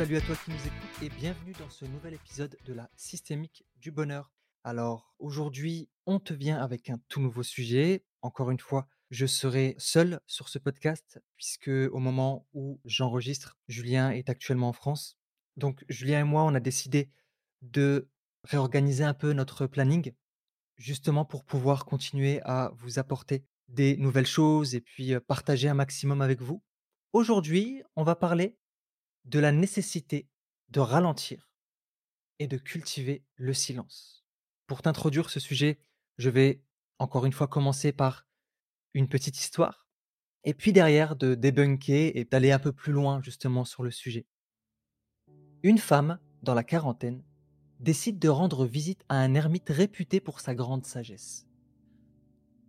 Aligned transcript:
salut 0.00 0.16
à 0.16 0.22
toi 0.22 0.34
qui 0.34 0.50
nous 0.50 0.56
écoutes 0.56 1.02
et 1.02 1.10
bienvenue 1.10 1.52
dans 1.58 1.68
ce 1.68 1.84
nouvel 1.84 2.14
épisode 2.14 2.56
de 2.64 2.72
la 2.72 2.88
systémique 2.96 3.66
du 3.76 3.90
bonheur. 3.90 4.32
Alors 4.64 5.14
aujourd'hui, 5.18 5.90
on 6.06 6.18
te 6.18 6.32
vient 6.32 6.56
avec 6.56 6.88
un 6.88 6.98
tout 7.10 7.20
nouveau 7.20 7.42
sujet. 7.42 8.02
Encore 8.22 8.50
une 8.50 8.60
fois, 8.60 8.88
je 9.10 9.26
serai 9.26 9.74
seul 9.76 10.18
sur 10.26 10.48
ce 10.48 10.58
podcast 10.58 11.20
puisque 11.36 11.68
au 11.68 11.98
moment 11.98 12.46
où 12.54 12.80
j'enregistre, 12.86 13.58
Julien 13.68 14.10
est 14.10 14.30
actuellement 14.30 14.70
en 14.70 14.72
France. 14.72 15.18
Donc 15.58 15.84
Julien 15.90 16.20
et 16.20 16.24
moi, 16.24 16.44
on 16.44 16.54
a 16.54 16.60
décidé 16.60 17.10
de 17.60 18.08
réorganiser 18.44 19.04
un 19.04 19.12
peu 19.12 19.34
notre 19.34 19.66
planning 19.66 20.14
justement 20.78 21.26
pour 21.26 21.44
pouvoir 21.44 21.84
continuer 21.84 22.40
à 22.44 22.72
vous 22.72 22.98
apporter 22.98 23.44
des 23.68 23.98
nouvelles 23.98 24.24
choses 24.24 24.74
et 24.74 24.80
puis 24.80 25.12
euh, 25.12 25.20
partager 25.20 25.68
un 25.68 25.74
maximum 25.74 26.22
avec 26.22 26.40
vous. 26.40 26.62
Aujourd'hui, 27.12 27.82
on 27.96 28.02
va 28.02 28.16
parler 28.16 28.56
de 29.24 29.38
la 29.38 29.52
nécessité 29.52 30.28
de 30.70 30.80
ralentir 30.80 31.50
et 32.38 32.46
de 32.46 32.56
cultiver 32.56 33.24
le 33.36 33.52
silence. 33.52 34.24
Pour 34.66 34.82
t'introduire 34.82 35.30
ce 35.30 35.40
sujet, 35.40 35.80
je 36.18 36.30
vais 36.30 36.62
encore 36.98 37.26
une 37.26 37.32
fois 37.32 37.48
commencer 37.48 37.92
par 37.92 38.26
une 38.94 39.08
petite 39.08 39.38
histoire, 39.38 39.88
et 40.44 40.54
puis 40.54 40.72
derrière 40.72 41.16
de 41.16 41.34
débunker 41.34 42.12
et 42.14 42.24
d'aller 42.24 42.52
un 42.52 42.58
peu 42.58 42.72
plus 42.72 42.92
loin 42.92 43.20
justement 43.22 43.64
sur 43.64 43.82
le 43.82 43.90
sujet. 43.90 44.26
Une 45.62 45.78
femme, 45.78 46.18
dans 46.42 46.54
la 46.54 46.64
quarantaine, 46.64 47.22
décide 47.78 48.18
de 48.18 48.28
rendre 48.28 48.66
visite 48.66 49.04
à 49.08 49.16
un 49.16 49.34
ermite 49.34 49.68
réputé 49.68 50.20
pour 50.20 50.40
sa 50.40 50.54
grande 50.54 50.86
sagesse. 50.86 51.46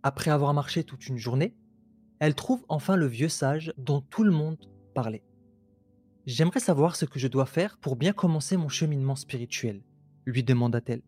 Après 0.02 0.30
avoir 0.30 0.52
marché 0.54 0.84
toute 0.84 1.06
une 1.06 1.18
journée, 1.18 1.56
elle 2.18 2.34
trouve 2.34 2.64
enfin 2.68 2.96
le 2.96 3.06
vieux 3.06 3.28
sage 3.28 3.72
dont 3.76 4.00
tout 4.00 4.24
le 4.24 4.30
monde 4.30 4.70
parlait. 4.94 5.24
J'aimerais 6.26 6.60
savoir 6.60 6.94
ce 6.94 7.04
que 7.04 7.18
je 7.18 7.26
dois 7.26 7.46
faire 7.46 7.76
pour 7.78 7.96
bien 7.96 8.12
commencer 8.12 8.56
mon 8.56 8.68
cheminement 8.68 9.16
spirituel, 9.16 9.82
lui 10.24 10.44
demanda-t-elle. 10.44 11.02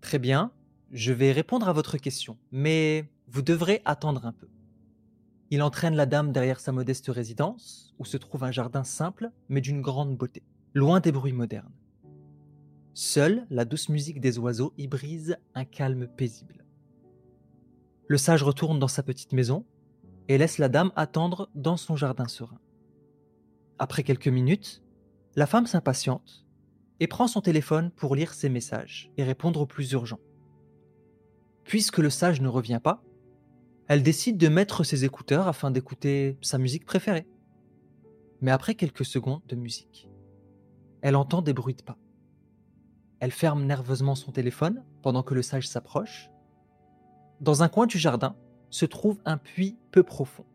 Très 0.00 0.20
bien, 0.20 0.52
je 0.92 1.12
vais 1.12 1.32
répondre 1.32 1.68
à 1.68 1.72
votre 1.72 1.98
question, 1.98 2.38
mais 2.52 3.10
vous 3.26 3.42
devrez 3.42 3.82
attendre 3.84 4.24
un 4.24 4.32
peu. 4.32 4.46
Il 5.50 5.62
entraîne 5.62 5.96
la 5.96 6.06
dame 6.06 6.30
derrière 6.30 6.60
sa 6.60 6.70
modeste 6.70 7.08
résidence, 7.08 7.92
où 7.98 8.04
se 8.04 8.16
trouve 8.16 8.44
un 8.44 8.52
jardin 8.52 8.84
simple, 8.84 9.32
mais 9.48 9.60
d'une 9.60 9.82
grande 9.82 10.16
beauté, 10.16 10.44
loin 10.74 11.00
des 11.00 11.10
bruits 11.10 11.32
modernes. 11.32 11.72
Seule 12.94 13.46
la 13.50 13.64
douce 13.64 13.88
musique 13.88 14.20
des 14.20 14.38
oiseaux 14.38 14.74
y 14.78 14.86
brise 14.86 15.36
un 15.54 15.64
calme 15.64 16.06
paisible. 16.06 16.64
Le 18.06 18.16
sage 18.16 18.44
retourne 18.44 18.78
dans 18.78 18.88
sa 18.88 19.02
petite 19.02 19.32
maison 19.32 19.64
et 20.28 20.38
laisse 20.38 20.58
la 20.58 20.68
dame 20.68 20.92
attendre 20.94 21.50
dans 21.56 21.76
son 21.76 21.96
jardin 21.96 22.28
serein. 22.28 22.60
Après 23.78 24.02
quelques 24.02 24.28
minutes, 24.28 24.82
la 25.34 25.46
femme 25.46 25.66
s'impatiente 25.66 26.46
et 26.98 27.06
prend 27.06 27.26
son 27.28 27.42
téléphone 27.42 27.90
pour 27.90 28.16
lire 28.16 28.32
ses 28.32 28.48
messages 28.48 29.10
et 29.18 29.24
répondre 29.24 29.60
aux 29.60 29.66
plus 29.66 29.92
urgents. 29.92 30.20
Puisque 31.64 31.98
le 31.98 32.08
sage 32.08 32.40
ne 32.40 32.48
revient 32.48 32.80
pas, 32.82 33.02
elle 33.86 34.02
décide 34.02 34.38
de 34.38 34.48
mettre 34.48 34.82
ses 34.82 35.04
écouteurs 35.04 35.46
afin 35.46 35.70
d'écouter 35.70 36.38
sa 36.40 36.56
musique 36.56 36.86
préférée. 36.86 37.26
Mais 38.40 38.50
après 38.50 38.74
quelques 38.74 39.04
secondes 39.04 39.42
de 39.46 39.56
musique, 39.56 40.08
elle 41.02 41.16
entend 41.16 41.42
des 41.42 41.52
bruits 41.52 41.74
de 41.74 41.82
pas. 41.82 41.98
Elle 43.20 43.30
ferme 43.30 43.64
nerveusement 43.64 44.14
son 44.14 44.32
téléphone 44.32 44.84
pendant 45.02 45.22
que 45.22 45.34
le 45.34 45.42
sage 45.42 45.68
s'approche. 45.68 46.30
Dans 47.40 47.62
un 47.62 47.68
coin 47.68 47.86
du 47.86 47.98
jardin 47.98 48.36
se 48.70 48.86
trouve 48.86 49.20
un 49.24 49.36
puits 49.36 49.76
peu 49.90 50.02
profond. 50.02 50.46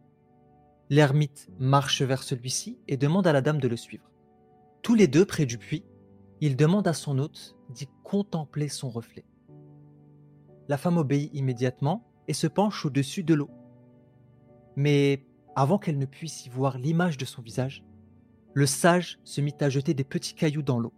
L'ermite 0.91 1.47
marche 1.57 2.01
vers 2.01 2.21
celui-ci 2.21 2.77
et 2.89 2.97
demande 2.97 3.25
à 3.25 3.31
la 3.31 3.39
dame 3.39 3.61
de 3.61 3.69
le 3.69 3.77
suivre. 3.77 4.11
Tous 4.81 4.93
les 4.93 5.07
deux 5.07 5.23
près 5.23 5.45
du 5.45 5.57
puits, 5.57 5.85
il 6.41 6.57
demande 6.57 6.85
à 6.85 6.91
son 6.91 7.17
hôte 7.17 7.55
d'y 7.69 7.87
contempler 8.03 8.67
son 8.67 8.89
reflet. 8.89 9.23
La 10.67 10.75
femme 10.75 10.97
obéit 10.97 11.33
immédiatement 11.33 12.11
et 12.27 12.33
se 12.33 12.45
penche 12.45 12.85
au-dessus 12.85 13.23
de 13.23 13.33
l'eau. 13.33 13.49
Mais 14.75 15.25
avant 15.55 15.77
qu'elle 15.77 15.97
ne 15.97 16.05
puisse 16.05 16.45
y 16.45 16.49
voir 16.49 16.77
l'image 16.77 17.15
de 17.15 17.23
son 17.23 17.41
visage, 17.41 17.85
le 18.53 18.65
sage 18.65 19.17
se 19.23 19.39
mit 19.39 19.55
à 19.61 19.69
jeter 19.69 19.93
des 19.93 20.03
petits 20.03 20.35
cailloux 20.35 20.61
dans 20.61 20.77
l'eau. 20.77 20.93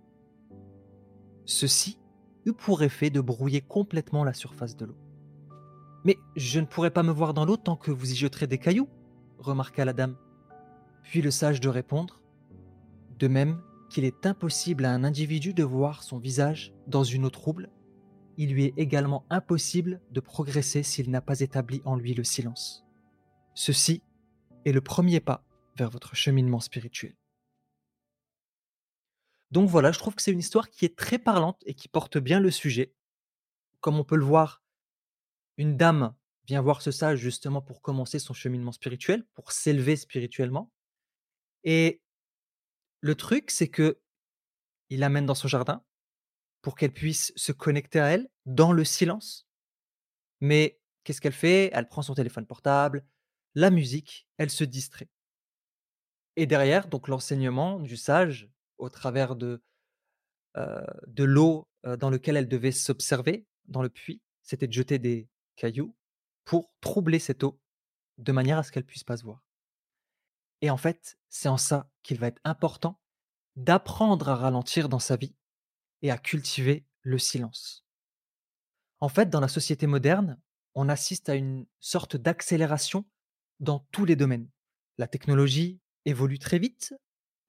Ceci 1.46 2.00
eut 2.48 2.54
pour 2.54 2.82
effet 2.82 3.12
de 3.12 3.22
brouiller 3.22 3.62
complètement 3.62 4.24
la 4.24 4.34
surface 4.34 4.76
de 4.76 4.86
l'eau. 4.86 4.98
Mais 6.04 6.18
je 6.36 6.60
ne 6.60 6.66
pourrai 6.66 6.90
pas 6.90 7.04
me 7.04 7.12
voir 7.12 7.36
dans 7.36 7.46
l'eau 7.46 7.58
tant 7.58 7.76
que 7.76 7.92
vous 7.92 8.12
y 8.12 8.16
jeterez 8.16 8.48
des 8.48 8.58
cailloux, 8.58 8.90
remarqua 9.44 9.86
la 9.86 9.94
dame. 9.94 10.18
Puis 11.04 11.22
le 11.22 11.32
sage 11.32 11.60
de 11.60 11.70
répondre 11.70 12.22
De 13.20 13.28
même 13.28 13.62
qu'il 13.90 14.06
est 14.06 14.26
impossible 14.26 14.86
à 14.86 14.92
un 14.92 15.04
individu 15.04 15.54
de 15.54 15.64
voir 15.64 16.04
son 16.04 16.18
visage 16.18 16.74
dans 16.88 17.04
une 17.04 17.26
eau 17.26 17.30
trouble, 17.30 17.70
il 18.38 18.54
lui 18.54 18.66
est 18.66 18.74
également 18.78 19.26
impossible 19.30 20.02
de 20.12 20.20
progresser 20.20 20.82
s'il 20.82 21.12
n'a 21.12 21.22
pas 21.22 21.42
établi 21.42 21.82
en 21.86 21.96
lui 21.96 22.14
le 22.14 22.24
silence. 22.24 22.84
Ceci 23.54 24.02
est 24.66 24.72
le 24.72 24.82
premier 24.82 25.20
pas 25.20 25.46
vers 25.78 25.90
votre 25.90 26.16
cheminement 26.16 26.60
spirituel. 26.60 27.16
Donc 29.52 29.70
voilà, 29.70 29.92
je 29.92 30.00
trouve 30.00 30.16
que 30.16 30.24
c'est 30.24 30.32
une 30.32 30.40
histoire 30.40 30.70
qui 30.70 30.86
est 30.86 30.98
très 30.98 31.20
parlante 31.20 31.62
et 31.68 31.76
qui 31.76 31.88
porte 31.88 32.18
bien 32.18 32.40
le 32.40 32.50
sujet. 32.50 32.96
Comme 33.82 34.00
on 34.00 34.04
peut 34.04 34.16
le 34.16 34.24
voir, 34.24 34.64
une 35.58 35.78
dame 35.78 36.16
vient 36.46 36.62
voir 36.62 36.82
ce 36.82 36.92
sage 36.92 37.20
justement 37.20 37.62
pour 37.62 37.82
commencer 37.82 38.20
son 38.20 38.34
cheminement 38.34 38.72
spirituel, 38.72 39.26
pour 39.34 39.52
s'élever 39.52 39.96
spirituellement. 39.96 40.72
Et 41.64 42.02
le 43.02 43.16
truc, 43.16 43.52
c'est 43.52 43.70
que 43.70 44.00
il 44.90 45.00
l'amène 45.00 45.26
dans 45.26 45.36
son 45.36 45.48
jardin 45.48 45.84
pour 46.62 46.76
qu'elle 46.76 46.94
puisse 46.94 47.34
se 47.36 47.52
connecter 47.52 48.00
à 48.00 48.08
elle 48.08 48.30
dans 48.46 48.72
le 48.72 48.84
silence. 48.84 49.48
Mais 50.42 50.80
qu'est-ce 51.04 51.22
qu'elle 51.22 51.34
fait? 51.34 51.70
Elle 51.74 51.88
prend 51.88 52.02
son 52.02 52.14
téléphone 52.14 52.46
portable, 52.46 53.06
la 53.56 53.70
musique, 53.70 54.28
elle 54.38 54.50
se 54.50 54.64
distrait. 54.64 55.10
Et 56.36 56.46
derrière, 56.46 56.88
donc 56.88 57.08
l'enseignement 57.08 57.80
du 57.80 57.98
sage 57.98 58.50
au 58.78 58.90
travers 58.90 59.36
de, 59.36 59.62
de 60.56 61.24
l'eau 61.24 61.68
dans 61.84 62.10
laquelle 62.10 62.38
elle 62.38 62.48
devait 62.48 62.72
s'observer 62.72 63.46
dans 63.66 63.82
le 63.82 63.90
puits, 63.90 64.22
c'était 64.42 64.68
de 64.68 64.74
jeter 64.74 65.00
des 65.00 65.28
cailloux 65.56 65.96
pour 66.46 66.72
troubler 66.82 67.20
cette 67.20 67.44
eau 67.44 67.60
de 68.18 68.32
manière 68.32 68.58
à 68.58 68.64
ce 68.64 68.72
qu'elle 68.72 68.86
puisse 68.86 69.04
pas 69.04 69.18
se 69.18 69.24
voir. 69.24 69.44
Et 70.62 70.70
en 70.70 70.78
fait, 70.78 71.18
c'est 71.30 71.50
en 71.50 71.58
ça 71.58 71.90
qu'il 72.04 72.20
va 72.20 72.28
être 72.28 72.42
important 72.44 73.00
d'apprendre 73.56 74.30
à 74.30 74.36
ralentir 74.36 74.90
dans 74.90 75.00
sa 75.00 75.16
vie 75.16 75.36
et 76.02 76.12
à 76.12 76.18
cultiver 76.18 76.86
le 77.02 77.18
silence. 77.18 77.86
En 79.00 79.10
fait, 79.10 79.30
dans 79.30 79.40
la 79.40 79.48
société 79.48 79.88
moderne, 79.88 80.40
on 80.76 80.90
assiste 80.90 81.30
à 81.30 81.36
une 81.36 81.66
sorte 81.80 82.16
d'accélération 82.16 83.06
dans 83.60 83.80
tous 83.92 84.06
les 84.06 84.16
domaines. 84.16 84.50
La 84.98 85.08
technologie 85.08 85.82
évolue 86.06 86.40
très 86.40 86.60
vite, 86.60 86.94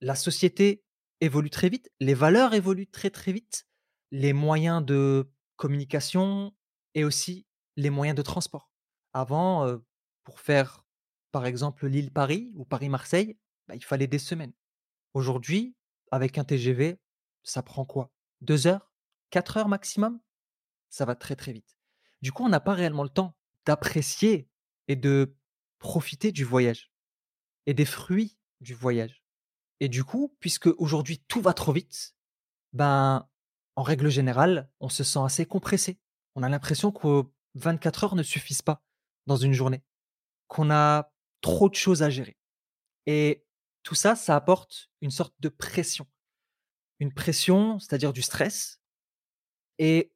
la 0.01 0.15
société 0.15 0.85
évolue 1.21 1.51
très 1.51 1.69
vite, 1.69 1.91
les 2.01 2.15
valeurs 2.15 2.55
évoluent 2.55 2.91
très 2.91 3.11
très 3.11 3.33
vite, 3.33 3.67
les 4.11 4.33
moyens 4.33 4.85
de 4.85 5.31
communication 5.57 6.55
et 6.95 7.05
aussi 7.05 7.47
les 7.77 7.91
moyens 7.91 8.17
de 8.17 8.23
transport. 8.23 8.74
Avant, 9.15 9.81
pour 10.25 10.41
faire, 10.41 10.85
par 11.33 11.47
exemple, 11.47 11.87
Lille-Paris 11.87 12.51
ou 12.55 12.65
Paris-Marseille, 12.65 13.39
bah, 13.69 13.77
il 13.77 13.85
fallait 13.85 14.09
des 14.09 14.19
semaines. 14.19 14.53
Aujourd'hui, 15.15 15.77
avec 16.11 16.37
un 16.37 16.45
TGV, 16.45 16.99
ça 17.43 17.63
prend 17.63 17.85
quoi? 17.85 18.11
Deux 18.41 18.67
heures? 18.67 18.93
Quatre 19.31 19.57
heures 19.57 19.69
maximum? 19.69 20.21
Ça 20.91 21.05
va 21.05 21.15
très 21.15 21.37
très 21.37 21.53
vite. 21.53 21.77
Du 22.23 22.33
coup, 22.33 22.45
on 22.45 22.49
n'a 22.49 22.61
pas 22.61 22.75
réellement 22.75 23.03
le 23.03 23.09
temps 23.09 23.37
d'apprécier 23.65 24.49
et 24.89 24.97
de 24.97 25.37
profiter 25.79 26.33
du 26.33 26.45
voyage 26.45 26.93
et 27.67 27.75
des 27.75 27.85
fruits 27.85 28.39
du 28.61 28.75
voyage. 28.75 29.25
Et 29.81 29.89
du 29.89 30.05
coup, 30.05 30.37
puisque 30.41 30.69
aujourd'hui 30.79 31.19
tout 31.29 31.41
va 31.41 31.53
trop 31.53 31.73
vite, 31.73 32.15
ben, 32.73 33.29
en 33.77 33.83
règle 33.83 34.09
générale, 34.09 34.71
on 34.81 34.89
se 34.89 35.05
sent 35.05 35.21
assez 35.25 35.47
compressé. 35.47 35.99
On 36.35 36.43
a 36.43 36.49
l'impression 36.49 36.93
que 36.93 37.25
24 37.55 38.05
heures 38.05 38.15
ne 38.15 38.23
suffisent 38.23 38.63
pas 38.63 38.84
dans 39.27 39.37
une 39.37 39.53
journée, 39.53 39.83
qu'on 40.49 40.71
a 40.71 41.13
trop 41.41 41.69
de 41.69 41.75
choses 41.75 42.03
à 42.03 42.11
gérer. 42.11 42.37
Et 43.07 43.45
tout 43.83 43.95
ça, 43.95 44.17
ça 44.17 44.37
apporte 44.37 44.91
une 45.01 45.11
sorte 45.11 45.35
de 45.41 45.49
pression. 45.49 46.07
Une 47.01 47.13
pression, 47.13 47.79
c'est-à-dire 47.79 48.13
du 48.13 48.23
stress. 48.23 48.81
Et 49.79 50.13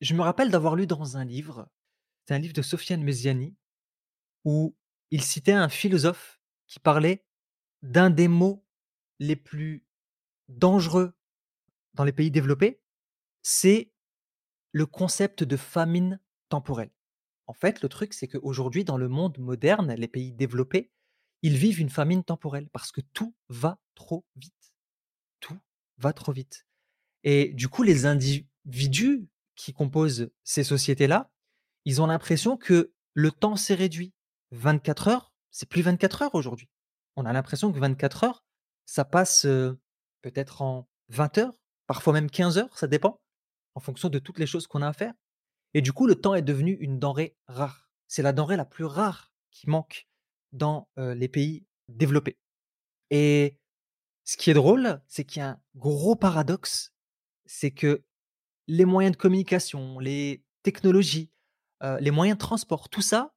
je 0.00 0.14
me 0.14 0.22
rappelle 0.22 0.50
d'avoir 0.50 0.76
lu 0.76 0.86
dans 0.86 1.16
un 1.16 1.24
livre, 1.24 1.68
c'est 2.26 2.34
un 2.34 2.38
livre 2.38 2.54
de 2.54 2.62
Sofiane 2.62 3.02
Mesiani, 3.02 3.56
où 4.44 4.76
il 5.10 5.22
citait 5.22 5.52
un 5.52 5.68
philosophe 5.68 6.40
qui 6.66 6.80
parlait 6.80 7.24
d'un 7.82 8.10
des 8.10 8.28
mots 8.28 8.66
les 9.18 9.36
plus 9.36 9.86
dangereux 10.48 11.14
dans 11.94 12.04
les 12.04 12.12
pays 12.12 12.30
développés, 12.30 12.80
c'est 13.42 13.92
le 14.72 14.86
concept 14.86 15.44
de 15.44 15.56
famine 15.56 16.20
temporelle. 16.48 16.90
En 17.46 17.52
fait, 17.52 17.82
le 17.82 17.88
truc, 17.88 18.14
c'est 18.14 18.28
qu'aujourd'hui, 18.28 18.84
dans 18.84 18.96
le 18.96 19.08
monde 19.08 19.38
moderne, 19.38 19.92
les 19.94 20.08
pays 20.08 20.32
développés, 20.32 20.90
ils 21.42 21.56
vivent 21.56 21.80
une 21.80 21.90
famine 21.90 22.24
temporelle 22.24 22.68
parce 22.72 22.90
que 22.90 23.02
tout 23.12 23.34
va 23.48 23.78
trop 23.94 24.24
vite. 24.36 24.74
Tout 25.40 25.58
va 25.98 26.12
trop 26.12 26.32
vite. 26.32 26.66
Et 27.22 27.52
du 27.52 27.68
coup, 27.68 27.82
les 27.82 28.06
individus 28.06 29.28
qui 29.56 29.72
composent 29.72 30.30
ces 30.42 30.64
sociétés-là, 30.64 31.30
ils 31.84 32.00
ont 32.00 32.06
l'impression 32.06 32.56
que 32.56 32.92
le 33.12 33.30
temps 33.30 33.56
s'est 33.56 33.74
réduit. 33.74 34.14
24 34.52 35.08
heures, 35.08 35.34
c'est 35.50 35.68
plus 35.68 35.82
24 35.82 36.22
heures 36.22 36.34
aujourd'hui. 36.34 36.68
On 37.16 37.26
a 37.26 37.32
l'impression 37.32 37.72
que 37.72 37.78
24 37.78 38.24
heures, 38.24 38.44
ça 38.86 39.04
passe 39.04 39.44
euh, 39.44 39.78
peut-être 40.22 40.62
en 40.62 40.88
20 41.08 41.38
heures, 41.38 41.54
parfois 41.86 42.12
même 42.12 42.30
15 42.30 42.58
heures, 42.58 42.78
ça 42.78 42.86
dépend, 42.86 43.20
en 43.74 43.80
fonction 43.80 44.08
de 44.08 44.18
toutes 44.18 44.38
les 44.38 44.46
choses 44.46 44.66
qu'on 44.66 44.82
a 44.82 44.88
à 44.88 44.92
faire. 44.92 45.14
Et 45.74 45.82
du 45.82 45.92
coup, 45.92 46.06
le 46.06 46.14
temps 46.14 46.34
est 46.34 46.42
devenu 46.42 46.72
une 46.80 46.98
denrée 46.98 47.36
rare. 47.46 47.90
C'est 48.06 48.22
la 48.22 48.32
denrée 48.32 48.56
la 48.56 48.64
plus 48.64 48.84
rare 48.84 49.32
qui 49.50 49.68
manque 49.68 50.08
dans 50.52 50.88
les 50.96 51.28
pays 51.28 51.66
développés. 51.88 52.38
Et 53.10 53.58
ce 54.24 54.36
qui 54.36 54.50
est 54.50 54.54
drôle, 54.54 55.02
c'est 55.06 55.24
qu'il 55.24 55.40
y 55.40 55.42
a 55.42 55.50
un 55.50 55.60
gros 55.74 56.16
paradoxe, 56.16 56.94
c'est 57.44 57.72
que 57.72 58.04
les 58.68 58.84
moyens 58.84 59.16
de 59.16 59.20
communication, 59.20 59.98
les 59.98 60.44
technologies, 60.62 61.30
les 62.00 62.10
moyens 62.10 62.38
de 62.38 62.40
transport, 62.40 62.88
tout 62.88 63.02
ça, 63.02 63.34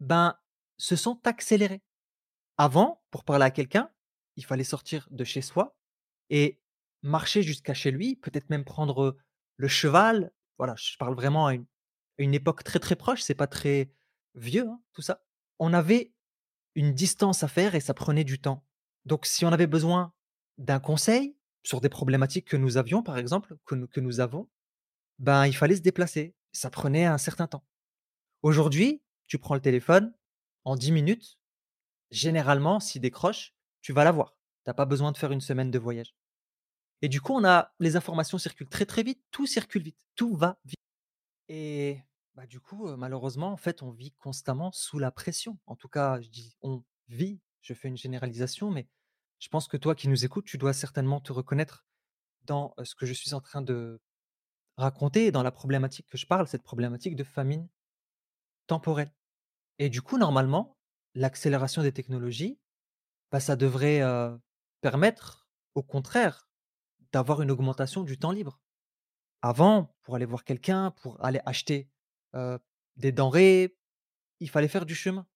ben, 0.00 0.38
se 0.78 0.96
sont 0.96 1.20
accélérés. 1.24 1.82
Avant, 2.58 3.02
pour 3.10 3.24
parler 3.24 3.44
à 3.44 3.50
quelqu'un, 3.50 3.90
il 4.36 4.44
fallait 4.44 4.64
sortir 4.64 5.08
de 5.10 5.24
chez 5.24 5.42
soi 5.42 5.76
et 6.30 6.60
marcher 7.02 7.42
jusqu'à 7.42 7.74
chez 7.74 7.90
lui, 7.90 8.16
peut-être 8.16 8.50
même 8.50 8.64
prendre 8.64 9.16
le 9.56 9.68
cheval. 9.68 10.32
Voilà, 10.58 10.74
je 10.76 10.96
parle 10.96 11.14
vraiment 11.14 11.46
à 11.46 11.54
une, 11.54 11.66
époque 12.18 12.64
très 12.64 12.78
très 12.78 12.96
proche, 12.96 13.22
c'est 13.22 13.34
pas 13.34 13.46
très 13.46 13.90
vieux, 14.34 14.68
hein, 14.68 14.80
tout 14.92 15.02
ça. 15.02 15.24
On 15.58 15.72
avait 15.72 16.12
une 16.74 16.94
distance 16.94 17.42
à 17.42 17.48
faire 17.48 17.74
et 17.74 17.80
ça 17.80 17.94
prenait 17.94 18.24
du 18.24 18.40
temps. 18.40 18.64
Donc, 19.04 19.26
si 19.26 19.44
on 19.44 19.52
avait 19.52 19.66
besoin 19.66 20.12
d'un 20.58 20.80
conseil 20.80 21.36
sur 21.62 21.80
des 21.80 21.88
problématiques 21.88 22.48
que 22.48 22.56
nous 22.56 22.76
avions, 22.76 23.02
par 23.02 23.18
exemple, 23.18 23.56
que 23.64 23.74
nous, 23.74 23.86
que 23.86 24.00
nous 24.00 24.20
avons, 24.20 24.48
ben, 25.18 25.46
il 25.46 25.54
fallait 25.54 25.76
se 25.76 25.82
déplacer. 25.82 26.34
Ça 26.52 26.70
prenait 26.70 27.04
un 27.04 27.18
certain 27.18 27.46
temps. 27.46 27.64
Aujourd'hui, 28.42 29.02
tu 29.26 29.38
prends 29.38 29.54
le 29.54 29.60
téléphone, 29.60 30.14
en 30.64 30.76
10 30.76 30.92
minutes, 30.92 31.38
généralement, 32.10 32.80
s'il 32.80 33.00
décroche, 33.00 33.54
tu 33.80 33.92
vas 33.92 34.04
l'avoir. 34.04 34.36
Tu 34.64 34.70
n'as 34.70 34.74
pas 34.74 34.84
besoin 34.84 35.12
de 35.12 35.16
faire 35.16 35.32
une 35.32 35.40
semaine 35.40 35.70
de 35.70 35.78
voyage. 35.78 36.14
Et 37.02 37.08
du 37.08 37.20
coup, 37.20 37.34
on 37.34 37.44
a 37.44 37.72
les 37.80 37.96
informations 37.96 38.38
circulent 38.38 38.68
très 38.68 38.86
très 38.86 39.02
vite, 39.02 39.20
tout 39.30 39.46
circule 39.46 39.82
vite, 39.82 40.06
tout 40.14 40.36
va 40.36 40.58
vite. 40.64 40.78
Et 41.48 42.00
bah, 42.34 42.46
du 42.46 42.60
coup, 42.60 42.88
malheureusement, 42.96 43.52
en 43.52 43.56
fait, 43.56 43.82
on 43.82 43.90
vit 43.90 44.12
constamment 44.12 44.72
sous 44.72 44.98
la 44.98 45.10
pression. 45.10 45.58
En 45.66 45.76
tout 45.76 45.88
cas, 45.88 46.20
je 46.20 46.28
dis 46.28 46.56
on 46.62 46.84
vit, 47.08 47.40
je 47.60 47.74
fais 47.74 47.88
une 47.88 47.96
généralisation, 47.96 48.70
mais 48.70 48.88
je 49.38 49.48
pense 49.48 49.68
que 49.68 49.76
toi 49.76 49.94
qui 49.94 50.08
nous 50.08 50.24
écoutes, 50.24 50.46
tu 50.46 50.58
dois 50.58 50.72
certainement 50.72 51.20
te 51.20 51.32
reconnaître 51.32 51.84
dans 52.44 52.74
ce 52.84 52.94
que 52.94 53.06
je 53.06 53.12
suis 53.12 53.34
en 53.34 53.40
train 53.40 53.62
de 53.62 54.00
raconter, 54.76 55.32
dans 55.32 55.42
la 55.42 55.52
problématique 55.52 56.08
que 56.08 56.18
je 56.18 56.26
parle, 56.26 56.48
cette 56.48 56.62
problématique 56.62 57.16
de 57.16 57.24
famine 57.24 57.68
temporelle. 58.66 59.12
Et 59.78 59.90
du 59.90 60.02
coup, 60.02 60.18
normalement, 60.18 60.78
l'accélération 61.14 61.82
des 61.82 61.92
technologies, 61.92 62.58
bah, 63.32 63.40
ça 63.40 63.56
devrait 63.56 64.02
permettre, 64.80 65.48
au 65.74 65.82
contraire, 65.82 66.48
d'avoir 67.12 67.42
une 67.42 67.50
augmentation 67.50 68.04
du 68.04 68.18
temps 68.18 68.32
libre. 68.32 68.61
Avant, 69.42 69.94
pour 70.02 70.14
aller 70.14 70.24
voir 70.24 70.44
quelqu'un, 70.44 70.92
pour 70.92 71.22
aller 71.24 71.40
acheter 71.44 71.88
des 72.96 73.12
denrées, 73.12 73.76
il 74.40 74.48
fallait 74.48 74.68
faire 74.68 74.86
du 74.86 74.94
chemin. 74.94 75.26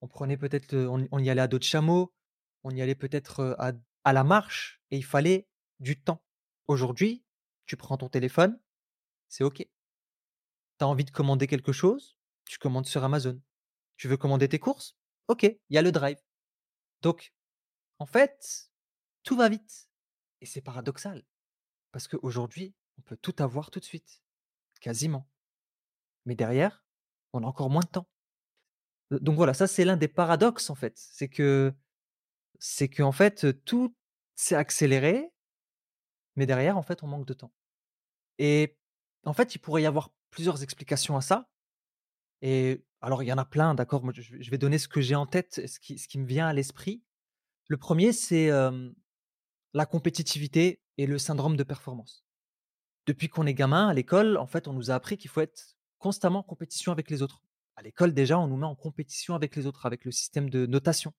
On 0.00 0.08
prenait 0.08 0.36
peut-être, 0.36 0.74
on, 0.76 1.18
y 1.18 1.30
allait 1.30 1.42
à 1.42 1.46
dos 1.46 1.58
de 1.58 1.64
chameau, 1.64 2.12
on 2.64 2.70
y 2.70 2.82
allait 2.82 2.94
peut-être 2.94 3.56
à, 3.58 3.72
à 4.04 4.12
la 4.12 4.24
marche, 4.24 4.82
et 4.90 4.96
il 4.96 5.04
fallait 5.04 5.46
du 5.78 6.00
temps. 6.00 6.24
Aujourd'hui, 6.66 7.24
tu 7.66 7.76
prends 7.76 7.96
ton 7.96 8.08
téléphone, 8.08 8.58
c'est 9.28 9.44
OK. 9.44 9.58
Tu 9.58 9.68
as 10.80 10.88
envie 10.88 11.04
de 11.04 11.10
commander 11.10 11.46
quelque 11.46 11.72
chose, 11.72 12.16
tu 12.44 12.58
commandes 12.58 12.86
sur 12.86 13.04
Amazon. 13.04 13.40
Tu 13.96 14.08
veux 14.08 14.16
commander 14.16 14.48
tes 14.48 14.58
courses 14.58 14.96
OK, 15.28 15.44
il 15.44 15.58
y 15.70 15.78
a 15.78 15.82
le 15.82 15.92
drive. 15.92 16.18
Donc, 17.02 17.32
en 17.98 18.06
fait, 18.06 18.70
tout 19.22 19.36
va 19.36 19.48
vite. 19.48 19.88
Et 20.40 20.46
c'est 20.46 20.60
paradoxal. 20.60 21.24
Parce 21.92 22.08
qu'aujourd'hui, 22.08 22.74
on 22.98 23.02
peut 23.02 23.16
tout 23.16 23.34
avoir 23.38 23.70
tout 23.70 23.80
de 23.80 23.84
suite. 23.84 24.22
Quasiment. 24.80 25.28
Mais 26.24 26.34
derrière, 26.34 26.84
on 27.32 27.42
a 27.42 27.46
encore 27.46 27.70
moins 27.70 27.82
de 27.82 27.88
temps. 27.88 28.08
Donc 29.10 29.36
voilà, 29.36 29.54
ça 29.54 29.66
c'est 29.66 29.84
l'un 29.84 29.96
des 29.96 30.08
paradoxes 30.08 30.70
en 30.70 30.74
fait. 30.74 30.94
C'est 30.96 31.28
que 31.28 31.74
en 33.00 33.12
fait 33.12 33.64
tout 33.64 33.94
s'est 34.34 34.54
accéléré, 34.54 35.32
mais 36.36 36.46
derrière 36.46 36.78
en 36.78 36.82
fait 36.82 37.02
on 37.02 37.06
manque 37.06 37.26
de 37.26 37.34
temps. 37.34 37.52
Et 38.38 38.76
en 39.24 39.32
fait, 39.32 39.54
il 39.54 39.58
pourrait 39.58 39.82
y 39.82 39.86
avoir 39.86 40.10
plusieurs 40.30 40.62
explications 40.62 41.16
à 41.16 41.20
ça. 41.20 41.48
Et 42.40 42.84
alors, 43.00 43.22
il 43.22 43.26
y 43.26 43.32
en 43.32 43.38
a 43.38 43.44
plein, 43.44 43.74
d'accord 43.74 44.02
je 44.12 44.50
vais 44.50 44.58
donner 44.58 44.78
ce 44.78 44.88
que 44.88 45.00
j'ai 45.00 45.14
en 45.14 45.26
tête, 45.26 45.60
ce 45.66 45.78
qui 45.78 46.18
me 46.18 46.26
vient 46.26 46.48
à 46.48 46.52
l'esprit. 46.52 47.02
Le 47.68 47.76
premier, 47.76 48.12
c'est 48.12 48.50
la 49.74 49.86
compétitivité 49.86 50.80
et 50.98 51.06
le 51.06 51.18
syndrome 51.18 51.56
de 51.56 51.62
performance. 51.62 52.24
Depuis 53.06 53.28
qu'on 53.28 53.46
est 53.46 53.54
gamin, 53.54 53.88
à 53.88 53.94
l'école, 53.94 54.36
en 54.36 54.46
fait, 54.46 54.68
on 54.68 54.72
nous 54.72 54.90
a 54.90 54.94
appris 54.94 55.16
qu'il 55.16 55.30
faut 55.30 55.40
être 55.40 55.76
constamment 55.98 56.40
en 56.40 56.44
compétition 56.44 56.92
avec 56.92 57.10
les 57.10 57.22
autres. 57.22 57.42
À 57.76 57.82
l'école, 57.82 58.12
déjà, 58.12 58.38
on 58.38 58.46
nous 58.46 58.56
met 58.56 58.66
en 58.66 58.74
compétition 58.74 59.34
avec 59.34 59.56
les 59.56 59.66
autres, 59.66 59.86
avec 59.86 60.04
le 60.04 60.12
système 60.12 60.50
de 60.50 60.66
notation. 60.66 61.12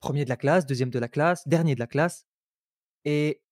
Premier 0.00 0.24
de 0.24 0.30
la 0.30 0.36
classe, 0.36 0.66
deuxième 0.66 0.90
de 0.90 0.98
la 0.98 1.08
classe, 1.08 1.46
dernier 1.46 1.74
de 1.74 1.80
la 1.80 1.86
classe. 1.86 2.26
Et 3.04 3.42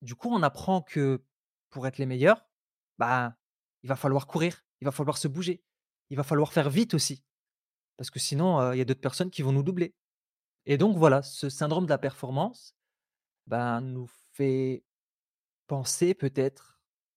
du 0.00 0.14
coup, 0.14 0.28
on 0.30 0.42
apprend 0.42 0.82
que 0.82 1.22
pour 1.70 1.86
être 1.86 1.98
les 1.98 2.06
meilleurs, 2.06 2.46
bah, 2.98 3.36
il 3.82 3.88
va 3.88 3.96
falloir 3.96 4.26
courir, 4.26 4.64
il 4.80 4.84
va 4.84 4.92
falloir 4.92 5.18
se 5.18 5.28
bouger, 5.28 5.62
il 6.10 6.16
va 6.16 6.22
falloir 6.22 6.52
faire 6.52 6.70
vite 6.70 6.94
aussi. 6.94 7.24
Parce 7.96 8.10
que 8.10 8.18
sinon, 8.18 8.72
il 8.72 8.78
y 8.78 8.80
a 8.80 8.84
d'autres 8.84 9.00
personnes 9.00 9.30
qui 9.30 9.42
vont 9.42 9.52
nous 9.52 9.62
doubler. 9.62 9.94
Et 10.66 10.78
donc 10.78 10.96
voilà, 10.96 11.22
ce 11.22 11.48
syndrome 11.48 11.84
de 11.84 11.90
la 11.90 11.98
performance 11.98 12.76
ben, 13.46 13.80
nous 13.80 14.08
fait 14.32 14.84
penser 15.66 16.14
peut-être 16.14 16.71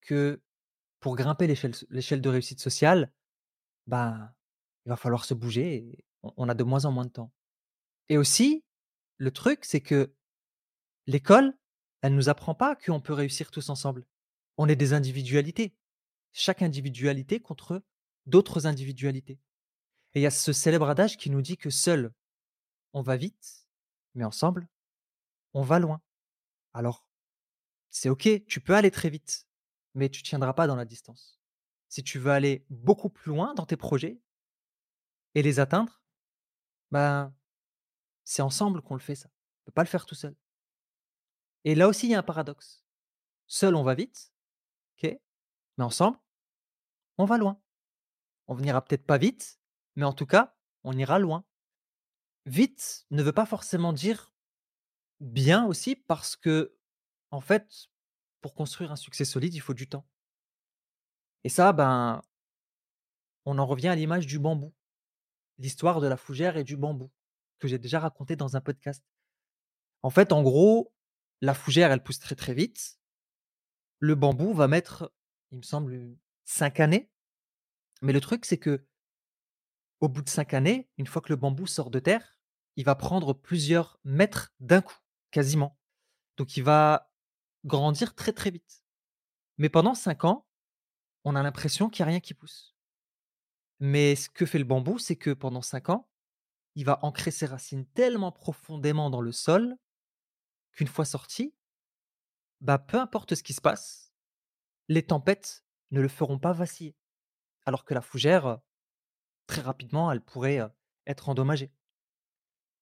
que 0.06 0.42
pour 1.00 1.16
grimper 1.16 1.48
l'échelle 1.48 2.22
de 2.22 2.30
réussite 2.30 2.60
sociale, 2.60 3.12
ben, 3.88 4.34
il 4.86 4.90
va 4.90 4.96
falloir 4.96 5.26
se 5.26 5.34
bouger 5.34 5.76
et 5.76 6.06
on 6.22 6.50
a 6.50 6.54
de 6.54 6.64
moins 6.64 6.86
en 6.86 6.92
moins 6.92 7.06
de 7.06 7.12
temps. 7.12 7.32
Et 8.10 8.18
aussi, 8.18 8.64
le 9.18 9.32
truc, 9.32 9.66
c'est 9.66 9.82
que 9.82 10.14
l'école, 11.08 11.54
elle 12.02 12.14
ne 12.14 12.18
nous 12.18 12.30
apprend 12.30 12.56
pas 12.56 12.76
qu'on 12.76 13.02
peut 13.02 13.14
réussir 13.14 13.52
tous 13.52 13.70
ensemble. 13.70 14.06
On 14.58 14.68
est 14.68 14.76
des 14.76 14.94
individualités. 14.94 15.76
Chaque 16.34 16.62
individualité 16.62 17.40
contre 17.40 17.84
d'autres 18.26 18.68
individualités. 18.68 19.40
Et 20.14 20.20
il 20.20 20.22
y 20.22 20.28
a 20.28 20.32
ce 20.32 20.54
célèbre 20.54 20.90
adage 20.90 21.18
qui 21.18 21.30
nous 21.30 21.42
dit 21.42 21.58
que 21.58 21.70
seul, 21.70 22.14
on 22.94 23.02
va 23.02 23.18
vite, 23.18 23.68
mais 24.14 24.24
ensemble, 24.24 24.68
on 25.54 25.62
va 25.62 25.80
loin. 25.80 26.02
Alors, 26.74 27.08
c'est 27.90 28.10
OK, 28.10 28.28
tu 28.48 28.60
peux 28.60 28.76
aller 28.76 28.92
très 28.92 29.10
vite, 29.10 29.45
mais 29.96 30.10
tu 30.10 30.22
ne 30.22 30.26
tiendras 30.26 30.54
pas 30.54 30.68
dans 30.68 30.76
la 30.76 30.86
distance. 30.86 31.40
Si 31.88 32.04
tu 32.04 32.20
veux 32.20 32.32
aller 32.32 32.66
beaucoup 32.70 33.10
plus 33.10 33.32
loin 33.32 33.54
dans 33.56 33.66
tes 33.66 33.78
projets 33.78 34.22
et 35.34 35.42
les 35.42 35.60
atteindre, 35.60 36.04
ben, 36.92 37.34
c'est 38.24 38.42
ensemble 38.42 38.82
qu'on 38.82 38.96
le 38.96 39.00
fait 39.00 39.16
ça. 39.16 39.30
On 39.30 39.62
ne 39.62 39.66
peut 39.66 39.72
pas 39.72 39.84
le 39.84 39.90
faire 39.90 40.06
tout 40.06 40.16
seul. 40.16 40.36
Et 41.64 41.74
là 41.74 41.88
aussi, 41.88 42.08
il 42.08 42.12
y 42.12 42.16
a 42.16 42.20
un 42.20 42.24
paradoxe. 42.24 42.86
Seul, 43.48 43.76
on 43.76 43.84
va 43.84 43.96
vite, 43.96 44.34
OK, 44.98 45.18
mais 45.78 45.84
ensemble, 45.84 46.20
on 47.18 47.26
va 47.26 47.38
loin. 47.38 47.62
On 48.48 48.56
n'ira 48.58 48.84
peut-être 48.84 49.06
pas 49.06 49.18
vite, 49.18 49.60
mais 49.96 50.06
en 50.06 50.14
tout 50.14 50.26
cas, 50.26 50.56
on 50.84 50.98
ira 50.98 51.20
loin. 51.20 51.46
Vite 52.46 53.06
ne 53.10 53.24
veut 53.24 53.34
pas 53.34 53.46
forcément 53.46 53.94
dire 53.94 54.34
bien 55.20 55.66
aussi 55.66 55.96
parce 55.96 56.36
que, 56.36 56.78
en 57.32 57.42
fait, 57.42 57.90
construire 58.54 58.92
un 58.92 58.96
succès 58.96 59.26
solide, 59.26 59.54
il 59.54 59.60
faut 59.60 59.74
du 59.74 59.88
temps. 59.88 60.06
Et 61.44 61.50
ça, 61.50 61.74
ben, 61.74 62.22
on 63.46 63.58
en 63.58 63.66
revient 63.66 63.90
à 63.90 63.96
l'image 63.96 64.28
du 64.28 64.40
bambou, 64.40 64.74
l'histoire 65.58 66.02
de 66.02 66.08
la 66.08 66.18
fougère 66.18 66.58
et 66.58 66.64
du 66.64 66.78
bambou, 66.78 67.12
que 67.60 67.68
j'ai 67.68 67.80
déjà 67.80 68.00
raconté 68.00 68.36
dans 68.36 68.56
un 68.56 68.62
podcast. 68.62 69.04
En 70.02 70.10
fait, 70.10 70.32
en 70.32 70.44
gros, 70.44 70.94
la 71.42 71.54
fougère, 71.54 71.92
elle 71.92 72.04
pousse 72.04 72.20
très 72.20 72.36
très 72.36 72.54
vite. 72.54 73.00
Le 74.00 74.16
bambou 74.16 74.54
va 74.54 74.68
mettre, 74.68 75.12
il 75.52 75.58
me 75.58 75.64
semble, 75.64 76.18
cinq 76.46 76.80
années 76.80 77.10
mais 78.02 78.14
le 78.14 78.22
truc, 78.22 78.46
c'est 78.46 78.58
que 78.58 78.86
au 80.00 80.10
bout 80.10 80.22
de 80.22 80.30
cinq 80.30 80.54
années, 80.54 80.90
une 80.98 81.08
fois 81.08 81.22
que 81.22 81.30
le 81.30 81.38
bambou 81.38 81.68
sort 81.68 81.90
de 81.90 82.00
terre, 82.00 82.38
il 82.76 82.86
va 82.86 82.96
prendre 82.96 83.34
plusieurs 83.34 84.00
mètres 84.04 84.54
d'un 84.60 84.82
coup, 84.82 84.98
quasiment. 85.32 85.80
Donc 86.38 86.58
il 86.58 86.64
va 86.64 87.12
grandir 87.66 88.16
très 88.16 88.34
très 88.34 88.52
vite. 88.52 88.84
Mais 89.58 89.70
pendant 89.70 89.96
cinq 89.96 90.24
ans, 90.24 90.46
on 91.24 91.36
a 91.36 91.44
l'impression 91.44 91.90
qu'il 91.90 92.04
n'y 92.04 92.10
a 92.10 92.12
rien 92.12 92.20
qui 92.20 92.34
pousse. 92.34 92.76
Mais 93.80 94.16
ce 94.16 94.30
que 94.30 94.46
fait 94.46 94.60
le 94.60 94.66
bambou, 94.66 95.00
c'est 95.00 95.16
que 95.16 95.32
pendant 95.32 95.62
cinq 95.62 95.90
ans, 95.90 96.10
il 96.76 96.86
va 96.86 97.00
ancrer 97.04 97.32
ses 97.32 97.46
racines 97.46 97.86
tellement 97.88 98.32
profondément 98.32 99.10
dans 99.10 99.22
le 99.22 99.32
sol 99.32 99.78
qu'une 100.72 100.88
fois 100.88 101.06
sorti, 101.06 101.56
bah, 102.62 102.78
peu 102.78 103.00
importe 103.00 103.36
ce 103.36 103.44
qui 103.44 103.54
se 103.54 103.62
passe, 103.62 104.14
les 104.88 105.04
tempêtes 105.04 105.66
ne 105.92 106.02
le 106.02 106.08
feront 106.08 106.40
pas 106.40 106.54
vaciller. 106.54 106.96
Alors 107.66 107.86
que 107.86 107.94
la 107.94 108.02
fougère, 108.02 108.60
très 109.48 109.62
rapidement, 109.62 110.12
elle 110.12 110.22
pourrait, 110.22 110.60
heu, 110.60 110.70
être 111.08 111.30
endommagée. 111.30 111.72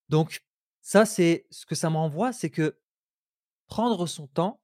Donc 0.10 0.44
ça, 0.82 1.06
c'est 1.06 1.48
ce 1.50 1.66
que 1.66 1.75
ça 1.75 1.90
m'envoie, 1.90 2.34
c'est 2.34 2.50
que 2.50 2.80
prendre 3.68 4.06
son 4.08 4.28
temps, 4.28 4.62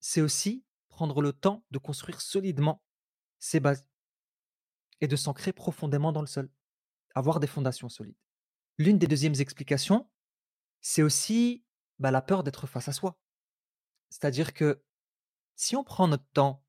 c'est 0.00 0.20
aussi 0.20 0.64
prendre 0.88 1.22
le 1.22 1.32
temps 1.32 1.64
de 1.70 1.78
construire 1.78 2.20
solidement 2.20 2.82
ses 3.38 3.60
bases 3.60 3.86
et 5.00 5.08
de 5.08 5.16
s'ancrer 5.16 5.52
profondément 5.52 6.12
dans 6.12 6.20
le 6.20 6.26
sol, 6.26 6.50
avoir 7.14 7.40
des 7.40 7.46
fondations 7.46 7.88
solides. 7.88 8.16
L'une 8.78 8.98
des 8.98 9.06
deuxièmes 9.06 9.34
explications, 9.38 10.10
c'est 10.80 11.02
aussi, 11.02 11.64
bah, 11.98 12.10
la 12.10 12.22
peur 12.22 12.42
d'être 12.42 12.66
face 12.66 12.88
à 12.88 12.92
soi. 12.92 13.18
C'est-à-dire 14.10 14.54
que 14.54 14.82
si 15.56 15.76
on 15.76 15.84
prend 15.84 16.08
notre 16.08 16.28
temps 16.32 16.64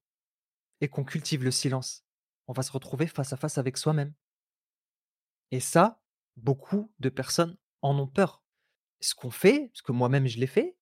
et 0.81 0.89
qu'on 0.89 1.03
cultive 1.03 1.43
le 1.43 1.51
silence, 1.51 2.05
on 2.47 2.53
va 2.53 2.63
se 2.63 2.71
retrouver 2.71 3.07
face 3.07 3.33
à 3.33 3.37
face 3.37 3.57
avec 3.57 3.77
soi-même. 3.77 4.13
Et 5.51 5.59
ça, 5.59 6.01
beaucoup 6.35 6.91
de 6.99 7.09
personnes 7.09 7.57
en 7.81 7.97
ont 7.97 8.07
peur. 8.07 8.43
Ce 9.01 9.15
qu'on 9.15 9.31
fait, 9.31 9.69
parce 9.69 9.81
que 9.81 9.91
moi-même 9.91 10.27
je 10.27 10.39
l'ai 10.39 10.47
fait, 10.47 10.77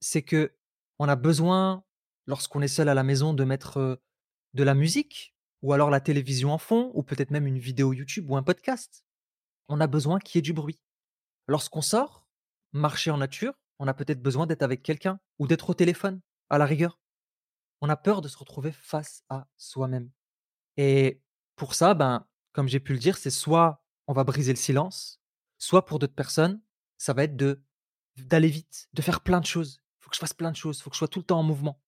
c'est 0.00 0.22
que 0.22 0.56
on 0.98 1.08
a 1.08 1.16
besoin, 1.16 1.84
lorsqu'on 2.26 2.62
est 2.62 2.68
seul 2.68 2.88
à 2.88 2.94
la 2.94 3.02
maison, 3.02 3.34
de 3.34 3.44
mettre 3.44 4.00
de 4.54 4.62
la 4.62 4.74
musique, 4.74 5.34
ou 5.62 5.72
alors 5.72 5.90
la 5.90 6.00
télévision 6.00 6.52
en 6.52 6.58
fond, 6.58 6.90
ou 6.94 7.02
peut-être 7.02 7.30
même 7.30 7.46
une 7.46 7.58
vidéo 7.58 7.92
YouTube 7.92 8.30
ou 8.30 8.36
un 8.36 8.42
podcast. 8.42 9.04
On 9.68 9.80
a 9.80 9.86
besoin 9.86 10.18
qu'il 10.18 10.38
y 10.38 10.40
ait 10.40 10.42
du 10.42 10.52
bruit. 10.52 10.78
Lorsqu'on 11.46 11.82
sort, 11.82 12.26
marcher 12.72 13.10
en 13.10 13.18
nature, 13.18 13.54
on 13.78 13.88
a 13.88 13.94
peut-être 13.94 14.22
besoin 14.22 14.46
d'être 14.46 14.62
avec 14.62 14.82
quelqu'un 14.82 15.18
ou 15.38 15.46
d'être 15.46 15.70
au 15.70 15.74
téléphone, 15.74 16.20
à 16.50 16.58
la 16.58 16.66
rigueur. 16.66 17.00
On 17.80 17.88
a 17.88 17.96
peur 17.96 18.20
de 18.20 18.28
se 18.28 18.36
retrouver 18.36 18.72
face 18.72 19.22
à 19.28 19.46
soi-même. 19.56 20.10
Et 20.76 21.20
pour 21.56 21.74
ça, 21.74 21.94
ben, 21.94 22.26
comme 22.52 22.68
j'ai 22.68 22.80
pu 22.80 22.92
le 22.92 22.98
dire, 22.98 23.16
c'est 23.16 23.30
soit 23.30 23.82
on 24.06 24.12
va 24.12 24.24
briser 24.24 24.52
le 24.52 24.58
silence, 24.58 25.20
soit 25.58 25.84
pour 25.84 25.98
d'autres 25.98 26.14
personnes, 26.14 26.60
ça 26.98 27.12
va 27.12 27.24
être 27.24 27.36
de 27.36 27.62
d'aller 28.16 28.48
vite, 28.48 28.88
de 28.92 29.02
faire 29.02 29.22
plein 29.22 29.40
de 29.40 29.46
choses. 29.46 29.82
Faut 30.04 30.10
que 30.10 30.16
je 30.16 30.20
fasse 30.20 30.34
plein 30.34 30.50
de 30.50 30.56
choses, 30.56 30.82
faut 30.82 30.90
que 30.90 30.96
je 30.96 30.98
sois 30.98 31.08
tout 31.08 31.20
le 31.20 31.24
temps 31.24 31.38
en 31.38 31.42
mouvement. 31.42 31.80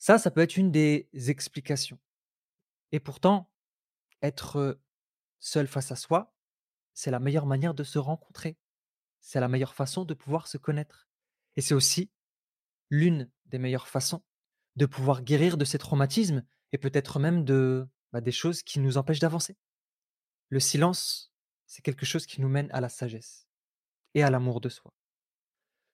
Ça, 0.00 0.18
ça 0.18 0.32
peut 0.32 0.40
être 0.40 0.56
une 0.56 0.72
des 0.72 1.08
explications. 1.12 2.00
Et 2.90 2.98
pourtant, 2.98 3.48
être 4.22 4.80
seul 5.38 5.68
face 5.68 5.92
à 5.92 5.96
soi, 5.96 6.34
c'est 6.94 7.12
la 7.12 7.20
meilleure 7.20 7.46
manière 7.46 7.74
de 7.74 7.84
se 7.84 8.00
rencontrer. 8.00 8.58
C'est 9.20 9.38
la 9.38 9.46
meilleure 9.46 9.76
façon 9.76 10.04
de 10.04 10.14
pouvoir 10.14 10.48
se 10.48 10.58
connaître. 10.58 11.06
Et 11.54 11.60
c'est 11.60 11.74
aussi 11.74 12.10
l'une 12.90 13.30
des 13.46 13.60
meilleures 13.60 13.86
façons 13.86 14.24
de 14.74 14.84
pouvoir 14.84 15.22
guérir 15.22 15.56
de 15.56 15.64
ces 15.64 15.78
traumatismes 15.78 16.44
et 16.72 16.78
peut-être 16.78 17.20
même 17.20 17.44
de 17.44 17.88
bah, 18.10 18.20
des 18.20 18.32
choses 18.32 18.64
qui 18.64 18.80
nous 18.80 18.98
empêchent 18.98 19.20
d'avancer. 19.20 19.56
Le 20.48 20.58
silence, 20.58 21.32
c'est 21.66 21.82
quelque 21.82 22.04
chose 22.04 22.26
qui 22.26 22.40
nous 22.40 22.48
mène 22.48 22.68
à 22.72 22.80
la 22.80 22.88
sagesse 22.88 23.46
et 24.14 24.24
à 24.24 24.30
l'amour 24.30 24.60
de 24.60 24.68
soi. 24.68 24.92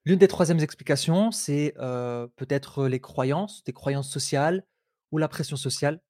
L'une 0.09 0.19
des 0.19 0.27
troisièmes 0.27 0.61
explications, 0.61 1.31
c'est 1.33 1.75
peut-être 2.37 2.87
les 2.87 2.99
croyances, 2.99 3.63
des 3.65 3.75
croyances 3.75 4.11
sociales 4.11 4.65
ou 5.13 5.19
la 5.19 5.29
pression 5.29 5.59
sociale. 5.59 6.01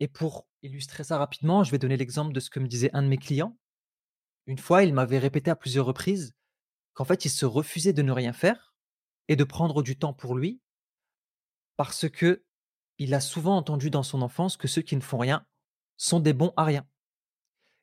Et 0.00 0.08
pour 0.08 0.48
illustrer 0.62 1.04
ça 1.04 1.16
rapidement, 1.16 1.62
je 1.62 1.70
vais 1.70 1.78
donner 1.78 1.96
l'exemple 1.96 2.32
de 2.32 2.40
ce 2.40 2.50
que 2.50 2.58
me 2.58 2.66
disait 2.66 2.90
un 2.94 3.02
de 3.02 3.06
mes 3.06 3.16
clients. 3.16 3.56
Une 4.46 4.58
fois, 4.58 4.82
il 4.82 4.92
m'avait 4.92 5.20
répété 5.20 5.52
à 5.52 5.54
plusieurs 5.54 5.86
reprises 5.86 6.34
qu'en 6.94 7.04
fait, 7.04 7.24
il 7.24 7.28
se 7.28 7.46
refusait 7.46 7.92
de 7.92 8.02
ne 8.02 8.10
rien 8.10 8.32
faire 8.32 8.74
et 9.28 9.36
de 9.36 9.44
prendre 9.44 9.84
du 9.84 9.96
temps 9.96 10.12
pour 10.12 10.34
lui 10.34 10.60
parce 11.76 12.08
que 12.08 12.44
il 12.98 13.14
a 13.14 13.20
souvent 13.20 13.56
entendu 13.56 13.88
dans 13.88 14.02
son 14.02 14.20
enfance 14.20 14.56
que 14.56 14.66
ceux 14.66 14.82
qui 14.82 14.96
ne 14.96 15.00
font 15.00 15.18
rien 15.18 15.46
sont 15.96 16.18
des 16.18 16.32
bons 16.32 16.52
à 16.56 16.64
rien. 16.64 16.84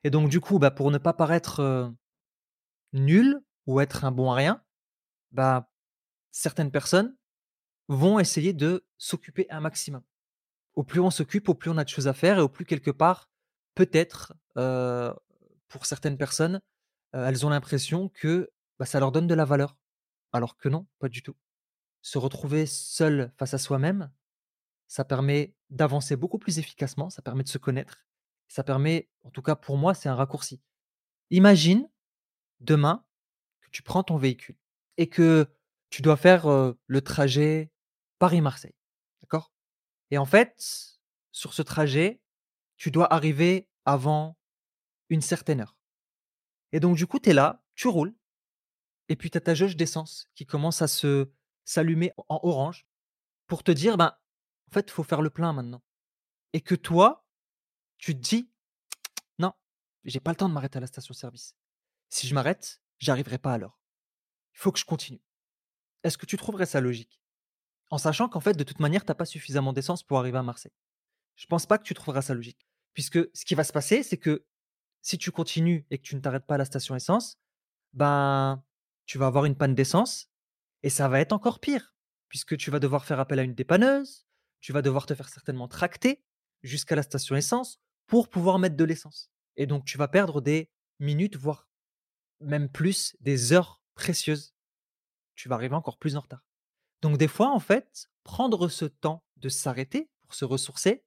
Et 0.02 0.10
donc 0.10 0.28
du 0.28 0.40
coup, 0.40 0.58
bah, 0.58 0.70
pour 0.70 0.90
ne 0.90 0.98
pas 0.98 1.14
paraître 1.14 1.94
nul 2.92 3.40
ou 3.66 3.80
être 3.80 4.04
un 4.04 4.12
bon 4.12 4.30
à 4.30 4.34
rien, 4.34 4.60
bah, 5.34 5.70
certaines 6.30 6.70
personnes 6.70 7.16
vont 7.88 8.18
essayer 8.18 8.54
de 8.54 8.86
s'occuper 8.96 9.46
un 9.50 9.60
maximum. 9.60 10.02
Au 10.74 10.82
plus 10.82 11.00
on 11.00 11.10
s'occupe, 11.10 11.48
au 11.48 11.54
plus 11.54 11.70
on 11.70 11.76
a 11.76 11.84
de 11.84 11.88
choses 11.88 12.08
à 12.08 12.14
faire 12.14 12.38
et 12.38 12.40
au 12.40 12.48
plus 12.48 12.64
quelque 12.64 12.90
part, 12.90 13.30
peut-être, 13.74 14.32
pour 14.54 15.86
certaines 15.86 16.16
personnes, 16.16 16.62
elles 17.12 17.44
ont 17.44 17.50
l'impression 17.50 18.08
que 18.08 18.50
bah, 18.78 18.86
ça 18.86 18.98
leur 19.00 19.12
donne 19.12 19.26
de 19.26 19.34
la 19.34 19.44
valeur. 19.44 19.76
Alors 20.32 20.56
que 20.56 20.68
non, 20.68 20.86
pas 20.98 21.08
du 21.08 21.22
tout. 21.22 21.36
Se 22.02 22.18
retrouver 22.18 22.66
seul 22.66 23.32
face 23.36 23.54
à 23.54 23.58
soi-même, 23.58 24.10
ça 24.88 25.04
permet 25.04 25.54
d'avancer 25.70 26.16
beaucoup 26.16 26.38
plus 26.38 26.58
efficacement, 26.58 27.10
ça 27.10 27.22
permet 27.22 27.44
de 27.44 27.48
se 27.48 27.58
connaître, 27.58 28.06
ça 28.48 28.64
permet, 28.64 29.08
en 29.22 29.30
tout 29.30 29.42
cas 29.42 29.56
pour 29.56 29.76
moi, 29.76 29.94
c'est 29.94 30.08
un 30.08 30.14
raccourci. 30.14 30.60
Imagine 31.30 31.88
demain 32.60 33.04
que 33.60 33.70
tu 33.70 33.82
prends 33.82 34.02
ton 34.02 34.16
véhicule 34.16 34.56
et 34.96 35.08
que 35.08 35.46
tu 35.90 36.02
dois 36.02 36.16
faire 36.16 36.46
le 36.48 37.00
trajet 37.00 37.72
Paris-Marseille. 38.18 38.74
D'accord? 39.22 39.52
Et 40.10 40.18
en 40.18 40.24
fait, 40.24 40.98
sur 41.32 41.54
ce 41.54 41.62
trajet, 41.62 42.20
tu 42.76 42.90
dois 42.90 43.12
arriver 43.12 43.68
avant 43.84 44.36
une 45.08 45.20
certaine 45.20 45.60
heure. 45.60 45.76
Et 46.72 46.80
donc, 46.80 46.96
du 46.96 47.06
coup, 47.06 47.18
tu 47.18 47.30
es 47.30 47.34
là, 47.34 47.64
tu 47.74 47.88
roules, 47.88 48.14
et 49.08 49.16
puis 49.16 49.30
tu 49.30 49.38
as 49.38 49.40
ta 49.40 49.54
jauge 49.54 49.76
d'essence 49.76 50.28
qui 50.34 50.46
commence 50.46 50.82
à 50.82 50.88
se 50.88 51.30
s'allumer 51.64 52.12
en 52.28 52.40
orange 52.42 52.86
pour 53.46 53.62
te 53.62 53.70
dire, 53.70 53.96
ben, 53.96 54.16
en 54.70 54.72
fait, 54.72 54.88
il 54.88 54.92
faut 54.92 55.02
faire 55.02 55.22
le 55.22 55.30
plein 55.30 55.52
maintenant. 55.52 55.82
Et 56.52 56.60
que 56.60 56.74
toi, 56.74 57.26
tu 57.98 58.14
te 58.14 58.20
dis, 58.20 58.50
non, 59.38 59.52
j'ai 60.04 60.20
pas 60.20 60.30
le 60.30 60.36
temps 60.36 60.48
de 60.48 60.54
m'arrêter 60.54 60.78
à 60.78 60.80
la 60.80 60.86
station-service. 60.86 61.54
Si 62.08 62.26
je 62.26 62.34
m'arrête, 62.34 62.82
j'arriverai 62.98 63.38
pas 63.38 63.54
à 63.54 63.58
l'heure. 63.58 63.80
Il 64.54 64.60
faut 64.60 64.72
que 64.72 64.78
je 64.78 64.84
continue. 64.84 65.22
Est-ce 66.02 66.18
que 66.18 66.26
tu 66.26 66.36
trouverais 66.36 66.66
ça 66.66 66.80
logique? 66.80 67.20
En 67.90 67.98
sachant 67.98 68.28
qu'en 68.28 68.40
fait, 68.40 68.54
de 68.54 68.64
toute 68.64 68.80
manière, 68.80 69.04
tu 69.04 69.10
n'as 69.10 69.14
pas 69.14 69.24
suffisamment 69.24 69.72
d'essence 69.72 70.02
pour 70.02 70.18
arriver 70.18 70.38
à 70.38 70.42
Marseille. 70.42 70.72
Je 71.36 71.46
pense 71.46 71.66
pas 71.66 71.78
que 71.78 71.84
tu 71.84 71.94
trouveras 71.94 72.22
ça 72.22 72.34
logique. 72.34 72.66
Puisque 72.92 73.18
ce 73.36 73.44
qui 73.44 73.54
va 73.54 73.64
se 73.64 73.72
passer, 73.72 74.02
c'est 74.02 74.16
que 74.16 74.46
si 75.02 75.18
tu 75.18 75.30
continues 75.30 75.86
et 75.90 75.98
que 75.98 76.02
tu 76.02 76.14
ne 76.14 76.20
t'arrêtes 76.20 76.46
pas 76.46 76.54
à 76.54 76.58
la 76.58 76.64
station 76.64 76.94
essence, 76.94 77.38
ben, 77.92 78.64
tu 79.06 79.18
vas 79.18 79.26
avoir 79.26 79.44
une 79.44 79.56
panne 79.56 79.74
d'essence 79.74 80.30
et 80.82 80.90
ça 80.90 81.08
va 81.08 81.20
être 81.20 81.32
encore 81.32 81.60
pire, 81.60 81.94
puisque 82.28 82.56
tu 82.56 82.70
vas 82.70 82.78
devoir 82.78 83.04
faire 83.04 83.20
appel 83.20 83.38
à 83.38 83.42
une 83.42 83.54
dépanneuse, 83.54 84.26
tu 84.60 84.72
vas 84.72 84.82
devoir 84.82 85.06
te 85.06 85.14
faire 85.14 85.28
certainement 85.28 85.68
tracter 85.68 86.24
jusqu'à 86.62 86.96
la 86.96 87.02
station 87.02 87.36
essence 87.36 87.80
pour 88.06 88.28
pouvoir 88.28 88.58
mettre 88.58 88.76
de 88.76 88.84
l'essence. 88.84 89.30
Et 89.56 89.66
donc, 89.66 89.84
tu 89.84 89.98
vas 89.98 90.08
perdre 90.08 90.40
des 90.40 90.70
minutes, 91.00 91.36
voire 91.36 91.68
même 92.40 92.68
plus, 92.68 93.16
des 93.20 93.52
heures 93.52 93.83
précieuses. 93.94 94.54
Tu 95.34 95.48
vas 95.48 95.56
arriver 95.56 95.74
encore 95.74 95.98
plus 95.98 96.16
en 96.16 96.20
retard. 96.20 96.44
Donc, 97.02 97.18
des 97.18 97.28
fois, 97.28 97.50
en 97.50 97.60
fait, 97.60 98.10
prendre 98.22 98.68
ce 98.68 98.84
temps 98.84 99.24
de 99.36 99.48
s'arrêter 99.48 100.10
pour 100.20 100.34
se 100.34 100.44
ressourcer, 100.44 101.04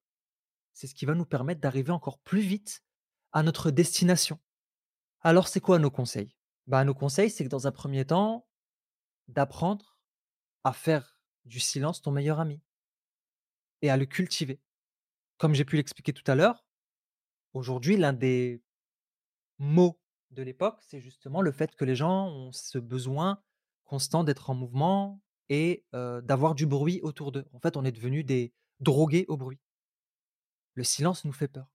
c'est 0.73 0.87
ce 0.87 0.93
qui 0.93 1.05
va 1.05 1.15
nous 1.15 1.25
permettre 1.25 1.61
d'arriver 1.61 1.91
encore 1.91 2.19
plus 2.19 2.41
vite 2.41 2.83
à 3.31 3.43
notre 3.43 3.71
destination. 3.71 4.39
Alors, 5.21 5.47
c'est 5.47 5.59
quoi 5.59 5.79
nos 5.79 5.91
conseils? 5.91 6.35
Bah, 6.67 6.83
Nos 6.83 6.93
conseils, 6.93 7.31
c'est 7.31 7.43
que 7.43 7.49
dans 7.49 7.67
un 7.67 7.71
premier 7.71 8.05
temps, 8.05 8.47
d'apprendre 9.27 9.97
à 10.63 10.73
faire 10.73 11.19
du 11.45 11.59
silence 11.59 12.01
ton 12.01 12.11
meilleur 12.11 12.39
ami 12.39 12.61
et 13.81 13.89
à 13.89 13.97
le 13.97 14.05
cultiver. 14.05 14.61
Comme 15.37 15.53
j'ai 15.53 15.65
pu 15.65 15.77
l'expliquer 15.77 16.13
tout 16.13 16.29
à 16.29 16.35
l'heure, 16.35 16.65
aujourd'hui, 17.53 17.97
l'un 17.97 18.13
des 18.13 18.61
mots 19.59 19.99
de 20.31 20.43
l'époque, 20.43 20.79
c'est 20.81 20.99
justement 20.99 21.41
le 21.41 21.51
fait 21.51 21.75
que 21.75 21.85
les 21.85 21.95
gens 21.95 22.27
ont 22.27 22.51
ce 22.51 22.77
besoin 22.77 23.41
constant 23.85 24.23
d'être 24.23 24.49
en 24.49 24.55
mouvement 24.55 25.21
et 25.49 25.85
d'avoir 25.93 26.55
du 26.55 26.65
bruit 26.65 26.99
autour 27.01 27.31
d'eux. 27.31 27.45
En 27.53 27.59
fait, 27.59 27.77
on 27.77 27.85
est 27.85 27.91
devenu 27.91 28.23
des 28.23 28.53
drogués 28.79 29.25
au 29.27 29.37
bruit. 29.37 29.59
Le 30.75 30.83
silence 30.83 31.25
nous 31.25 31.33
fait 31.33 31.47
peur. 31.47 31.71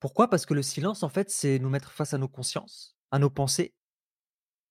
Pourquoi? 0.00 0.28
Parce 0.28 0.46
que 0.46 0.54
le 0.54 0.62
silence, 0.62 1.02
en 1.02 1.08
fait, 1.08 1.30
c'est 1.30 1.58
nous 1.58 1.68
mettre 1.68 1.92
face 1.92 2.14
à 2.14 2.18
nos 2.18 2.28
consciences, 2.28 2.96
à 3.10 3.18
nos 3.18 3.30
pensées, 3.30 3.74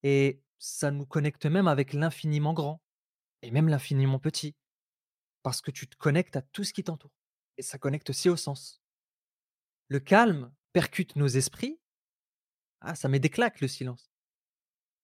et 0.04 0.42
ça 0.60 0.92
nous 0.92 1.06
connecte 1.06 1.46
même 1.46 1.68
avec 1.68 1.94
l'infiniment 1.94 2.54
grand, 2.54 2.82
et 3.42 3.52
même 3.52 3.68
l'infiniment 3.68 4.20
petit, 4.20 4.56
parce 5.42 5.62
que 5.62 5.72
tu 5.72 5.88
te 5.88 5.96
connectes 5.98 6.36
à 6.36 6.42
tout 6.42 6.64
ce 6.64 6.72
qui 6.72 6.84
t'entoure, 6.84 7.12
et 7.58 7.62
ça 7.62 7.78
connecte 7.78 8.10
aussi 8.10 8.30
au 8.30 8.38
sens. 8.38 8.82
Le 9.90 10.00
calme 10.00 10.54
percute 10.72 11.16
nos 11.16 11.28
esprits, 11.28 11.80
ah, 12.84 12.96
ça 12.96 13.08
met 13.08 13.20
des 13.20 13.30
claques 13.30 13.62
le 13.62 13.68
silence, 13.68 14.12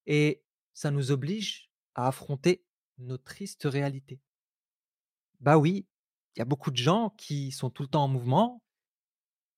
et 0.05 0.43
ça 0.73 0.91
nous 0.91 1.11
oblige 1.11 1.71
à 1.95 2.07
affronter 2.07 2.63
nos 2.97 3.17
tristes 3.17 3.65
réalités. 3.65 4.21
Bah 5.39 5.57
oui, 5.57 5.87
il 6.35 6.39
y 6.39 6.41
a 6.41 6.45
beaucoup 6.45 6.71
de 6.71 6.77
gens 6.77 7.09
qui 7.11 7.51
sont 7.51 7.69
tout 7.69 7.83
le 7.83 7.89
temps 7.89 8.03
en 8.03 8.07
mouvement, 8.07 8.61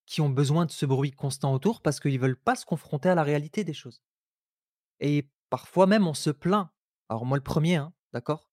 qui 0.06 0.22
ont 0.22 0.30
besoin 0.30 0.66
de 0.66 0.72
ce 0.72 0.86
bruit 0.86 1.12
constant 1.12 1.54
autour 1.54 1.82
parce 1.82 2.00
qu'ils 2.00 2.20
veulent 2.20 2.40
pas 2.40 2.56
se 2.56 2.66
confronter 2.66 3.10
à 3.10 3.16
la 3.16 3.24
réalité 3.24 3.64
des 3.64 3.74
choses. 3.74 4.04
Et 5.00 5.30
parfois 5.50 5.88
même, 5.88 6.08
on 6.08 6.14
se 6.14 6.30
plaint. 6.30 6.70
Alors 7.10 7.26
moi 7.26 7.38
le 7.38 7.44
premier, 7.44 7.78
hein, 7.78 7.94
d'accord? 8.14 8.52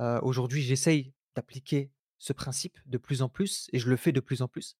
Heu, 0.00 0.18
aujourd'hui, 0.22 0.62
j'essaye 0.62 1.14
d'appliquer 1.34 1.92
ce 2.18 2.32
principe 2.32 2.78
de 2.86 2.98
plus 2.98 3.22
en 3.22 3.28
plus 3.28 3.68
et 3.72 3.78
je 3.78 3.88
le 3.88 3.96
fais 3.96 4.12
de 4.12 4.20
plus 4.20 4.42
en 4.42 4.48
plus. 4.48 4.76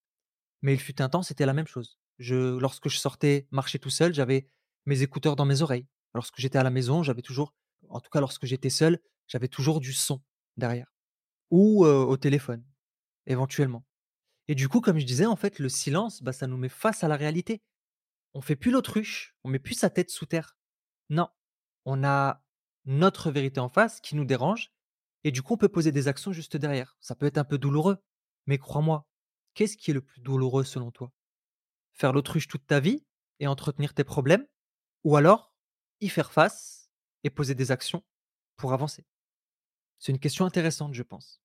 Mais 0.61 0.73
il 0.73 0.79
fut 0.79 1.01
un 1.01 1.09
temps, 1.09 1.23
c'était 1.23 1.45
la 1.45 1.53
même 1.53 1.67
chose. 1.67 1.99
Lorsque 2.19 2.89
je 2.89 2.97
sortais 2.97 3.47
marcher 3.51 3.79
tout 3.79 3.89
seul, 3.89 4.13
j'avais 4.13 4.49
mes 4.85 5.01
écouteurs 5.01 5.35
dans 5.35 5.45
mes 5.45 5.61
oreilles. 5.61 5.87
Lorsque 6.13 6.39
j'étais 6.39 6.57
à 6.57 6.63
la 6.63 6.69
maison, 6.69 7.03
j'avais 7.03 7.21
toujours 7.21 7.53
en 7.89 7.99
tout 7.99 8.09
cas 8.09 8.19
lorsque 8.19 8.45
j'étais 8.45 8.69
seul, 8.69 8.99
j'avais 9.27 9.47
toujours 9.47 9.79
du 9.79 9.93
son 9.93 10.21
derrière 10.57 10.93
ou, 11.51 11.85
au 11.85 12.17
téléphone, 12.17 12.63
éventuellement. 13.25 13.85
Et 14.47 14.55
du 14.55 14.69
coup, 14.69 14.81
comme 14.81 14.99
je 14.99 15.05
disais, 15.05 15.25
en 15.25 15.35
fait, 15.35 15.59
le 15.59 15.69
silence, 15.69 16.21
bah, 16.21 16.33
ça 16.33 16.47
nous 16.47 16.57
met 16.57 16.69
face 16.69 17.03
à 17.03 17.07
la 17.07 17.15
réalité. 17.15 17.61
On 18.33 18.41
fait 18.41 18.55
plus 18.55 18.71
l'autruche, 18.71 19.35
on 19.43 19.49
met 19.49 19.59
plus 19.59 19.73
sa 19.73 19.89
tête 19.89 20.09
sous 20.09 20.25
terre. 20.25 20.57
Non, 21.09 21.29
on 21.85 22.03
a 22.03 22.43
notre 22.85 23.31
vérité 23.31 23.59
en 23.59 23.69
face 23.69 23.99
qui 24.01 24.15
nous 24.15 24.25
dérange 24.25 24.71
et 25.23 25.31
du 25.31 25.41
coup, 25.41 25.55
on 25.55 25.57
peut 25.57 25.69
poser 25.69 25.91
des 25.91 26.07
actions 26.07 26.31
juste 26.31 26.57
derrière. 26.57 26.97
Ça 27.01 27.15
peut 27.15 27.25
être 27.25 27.37
un 27.37 27.43
peu 27.43 27.57
douloureux, 27.57 27.97
mais 28.45 28.57
crois-moi, 28.57 29.07
qu'est-ce 29.53 29.77
qui 29.77 29.91
est 29.91 29.93
le 29.93 30.01
plus 30.01 30.21
douloureux 30.21 30.63
selon 30.63 30.91
toi? 30.91 31.11
Faire 31.97 32.13
l'autruche 32.13 32.47
toute 32.47 32.65
ta 32.67 32.79
vie 32.79 33.03
et 33.39 33.47
entretenir 33.47 33.95
tes 33.95 34.03
problèmes 34.03 34.45
ou 35.03 35.15
alors 35.15 35.55
y 35.99 36.09
faire 36.09 36.31
face 36.31 36.91
et 37.23 37.31
poser 37.31 37.55
des 37.55 37.71
actions 37.71 38.03
pour 38.55 38.71
avancer? 38.71 39.03
C'est 39.97 40.11
une 40.11 40.19
question 40.19 40.45
intéressante, 40.45 40.93
je 40.93 41.01
pense. 41.01 41.41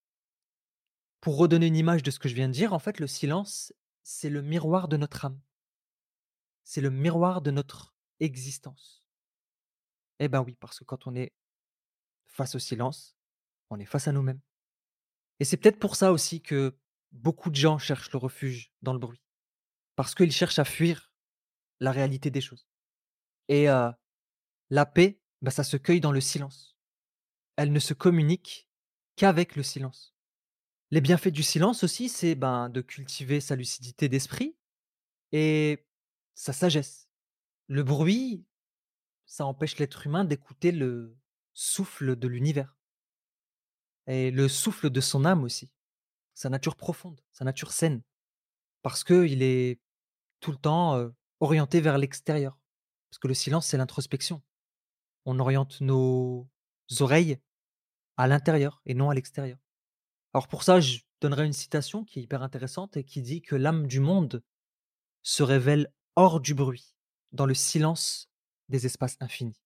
Pour 1.23 1.39
redonner 1.39 1.69
une 1.69 1.77
image 1.77 2.03
de 2.03 2.11
ce 2.11 2.19
que 2.19 2.29
je 2.29 2.35
viens 2.35 2.49
de 2.49 2.53
dire, 2.53 2.75
en 2.75 2.79
fait, 2.79 3.01
le 3.01 3.07
silence, 3.07 3.73
c'est 4.03 4.29
le 4.29 4.43
miroir 4.43 4.89
de 4.89 4.99
notre 4.99 5.25
âme. 5.25 5.41
C'est 6.65 6.83
le 6.83 6.91
miroir 6.91 7.41
de 7.41 7.51
notre 7.51 7.95
existence. 8.21 9.03
Eh 10.19 10.29
ben 10.29 10.43
oui, 10.43 10.57
parce 10.61 10.79
que 10.79 10.85
quand 10.85 11.07
on 11.07 11.15
est 11.15 11.33
face 12.27 12.55
au 12.55 12.59
silence, 12.59 13.17
on 13.71 13.81
est 13.81 13.87
face 13.87 14.07
à 14.07 14.13
nous-mêmes. 14.13 14.41
Et 15.41 15.45
c'est 15.45 15.57
peut-être 15.57 15.79
pour 15.79 15.97
ça 15.97 16.13
aussi 16.13 16.43
que 16.43 16.77
beaucoup 17.11 17.49
de 17.49 17.57
gens 17.57 17.79
cherchent 17.79 18.13
le 18.13 18.19
refuge 18.19 18.71
dans 18.83 18.93
le 18.93 18.99
bruit. 18.99 19.23
Parce 19.97 20.15
qu'ils 20.15 20.33
cherchent 20.33 20.59
à 20.59 20.65
fuir 20.65 21.13
la 21.81 21.93
réalité 21.93 22.31
des 22.31 22.41
choses. 22.41 22.67
Et 23.49 23.67
la 23.67 24.87
paix, 24.87 25.21
bah, 25.43 25.51
ça 25.51 25.65
se 25.65 25.77
cueille 25.77 26.01
dans 26.01 26.13
le 26.13 26.21
silence. 26.21 26.77
Elle 27.57 27.73
ne 27.73 27.79
se 27.79 27.95
communique 27.95 28.69
qu'avec 29.17 29.57
le 29.57 29.63
silence. 29.63 30.15
Les 30.91 31.01
bienfaits 31.01 31.29
du 31.29 31.43
silence 31.43 31.85
aussi, 31.85 32.09
c'est, 32.09 32.35
ben, 32.35 32.69
de 32.69 32.81
cultiver 32.81 33.41
sa 33.41 33.57
lucidité 33.57 34.09
d'esprit 34.09 34.57
et 35.33 35.87
sa 36.35 36.53
sagesse. 36.53 37.09
Le 37.67 37.83
bruit, 37.83 38.45
ça 39.27 39.47
empêche 39.47 39.79
l'être 39.79 40.07
humain 40.07 40.25
d'écouter 40.25 40.73
le 40.73 41.17
souffle 41.55 42.17
de 42.17 42.29
l'univers 42.29 42.77
et 44.07 44.31
le 44.31 44.49
souffle 44.49 44.91
de 44.91 45.01
son 45.01 45.25
âme 45.25 45.45
aussi, 45.45 45.73
sa 46.35 46.49
nature 46.49 46.77
profonde, 46.77 47.21
sa 47.33 47.45
nature 47.45 47.73
saine, 47.73 48.03
parce 48.83 49.05
qu'il 49.05 49.43
est 49.43 49.81
tout 50.41 50.51
le 50.51 50.59
temps, 50.59 51.11
orienté 51.41 51.81
vers 51.81 51.99
l'extérieur. 51.99 52.59
Parce 53.11 53.19
que 53.19 53.29
le 53.29 53.35
silence, 53.35 53.67
c'est 53.67 53.77
l'introspection. 53.77 54.43
On 55.25 55.39
oriente 55.39 55.81
nos 55.81 56.49
oreilles 57.01 57.39
à 58.17 58.27
l'intérieur 58.27 58.83
et 58.87 58.95
non 58.95 59.11
à 59.11 59.15
l'extérieur. 59.15 59.59
Alors 60.35 60.49
pour 60.49 60.63
ça, 60.63 60.81
je 60.81 61.01
donnerai 61.21 61.47
une 61.47 61.53
citation 61.53 62.05
qui 62.05 62.19
est 62.19 62.23
hyper 62.23 62.43
intéressante 62.43 62.97
et 62.97 63.05
qui 63.05 63.23
dit 63.23 63.43
que 63.43 63.55
l'âme 63.55 63.87
du 63.87 64.01
monde 64.01 64.43
se 65.23 65.43
révèle 65.43 65.93
hors 66.17 66.41
du 66.41 66.55
bruit, 66.55 66.97
dans 67.33 67.47
le 67.47 67.55
silence 67.55 68.29
des 68.69 68.87
espaces 68.87 69.17
infinis. 69.21 69.61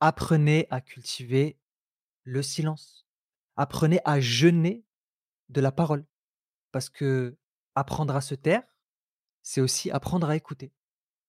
Apprenez 0.00 0.66
à 0.70 0.80
cultiver 0.80 1.58
le 2.24 2.42
silence. 2.42 3.06
Apprenez 3.56 4.00
à 4.04 4.20
jeûner 4.20 4.84
de 5.48 5.60
la 5.60 5.70
parole. 5.70 6.06
Parce 6.72 6.90
que 6.90 7.36
apprendre 7.74 8.14
à 8.16 8.20
se 8.20 8.34
taire, 8.34 8.62
c'est 9.42 9.60
aussi 9.60 9.90
apprendre 9.90 10.28
à 10.28 10.36
écouter. 10.36 10.72